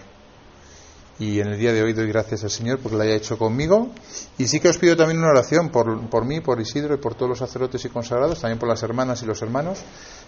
Y 1.20 1.40
en 1.40 1.48
el 1.48 1.58
día 1.58 1.74
de 1.74 1.82
hoy 1.82 1.94
doy 1.94 2.08
gracias 2.08 2.44
al 2.44 2.52
Señor 2.52 2.80
porque 2.80 2.96
lo 2.96 3.04
haya 3.04 3.16
hecho 3.16 3.38
conmigo. 3.40 3.90
Y 4.38 4.48
sí 4.48 4.60
que 4.60 4.70
os 4.70 4.78
pido 4.78 4.96
también 4.96 5.18
una 5.18 5.30
oración 5.30 5.70
por, 5.70 6.10
por 6.10 6.26
mí, 6.26 6.42
por 6.42 6.62
Isidro 6.62 6.94
y 6.94 6.98
por 6.98 7.16
todos 7.16 7.30
los 7.30 7.40
sacerdotes 7.40 7.84
y 7.86 7.90
consagrados, 7.90 8.42
también 8.42 8.60
por 8.60 8.70
las 8.70 8.84
hermanas 8.84 9.24
y 9.24 9.26
los 9.26 9.42
hermanos, 9.42 9.80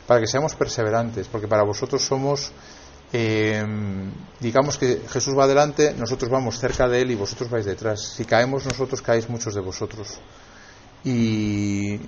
para 0.07 0.19
que 0.19 0.25
seamos 0.27 0.55
perseverantes, 0.55 1.27
porque 1.27 1.47
para 1.47 1.61
vosotros 1.61 2.01
somos, 2.03 2.51
eh, 3.13 3.63
digamos 4.39 4.79
que 4.79 5.01
Jesús 5.09 5.37
va 5.37 5.43
adelante, 5.43 5.93
nosotros 5.95 6.31
vamos 6.31 6.57
cerca 6.57 6.87
de 6.87 7.01
Él 7.01 7.11
y 7.11 7.15
vosotros 7.15 7.51
vais 7.51 7.65
detrás. 7.65 8.01
Si 8.01 8.25
caemos 8.25 8.65
nosotros, 8.65 9.03
caéis 9.03 9.29
muchos 9.29 9.53
de 9.53 9.61
vosotros. 9.61 10.19
Y 11.03 11.99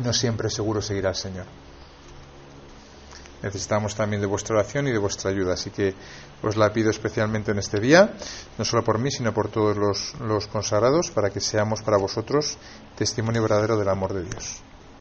no 0.00 0.12
siempre 0.12 0.50
seguro 0.50 0.82
seguir 0.82 1.06
al 1.06 1.16
Señor. 1.16 1.46
Necesitamos 3.42 3.94
también 3.94 4.20
de 4.20 4.26
vuestra 4.26 4.56
oración 4.56 4.88
y 4.88 4.92
de 4.92 4.98
vuestra 4.98 5.30
ayuda, 5.30 5.54
así 5.54 5.70
que 5.70 5.94
os 6.42 6.56
la 6.56 6.72
pido 6.72 6.90
especialmente 6.90 7.52
en 7.52 7.58
este 7.58 7.80
día, 7.80 8.14
no 8.58 8.64
solo 8.64 8.82
por 8.82 8.98
mí, 8.98 9.10
sino 9.10 9.32
por 9.32 9.48
todos 9.48 9.76
los, 9.76 10.14
los 10.20 10.48
consagrados, 10.48 11.10
para 11.10 11.30
que 11.30 11.40
seamos 11.40 11.82
para 11.82 11.98
vosotros 11.98 12.58
testimonio 12.96 13.42
verdadero 13.42 13.76
del 13.76 13.88
amor 13.88 14.12
de 14.12 14.24
Dios. 14.24 14.62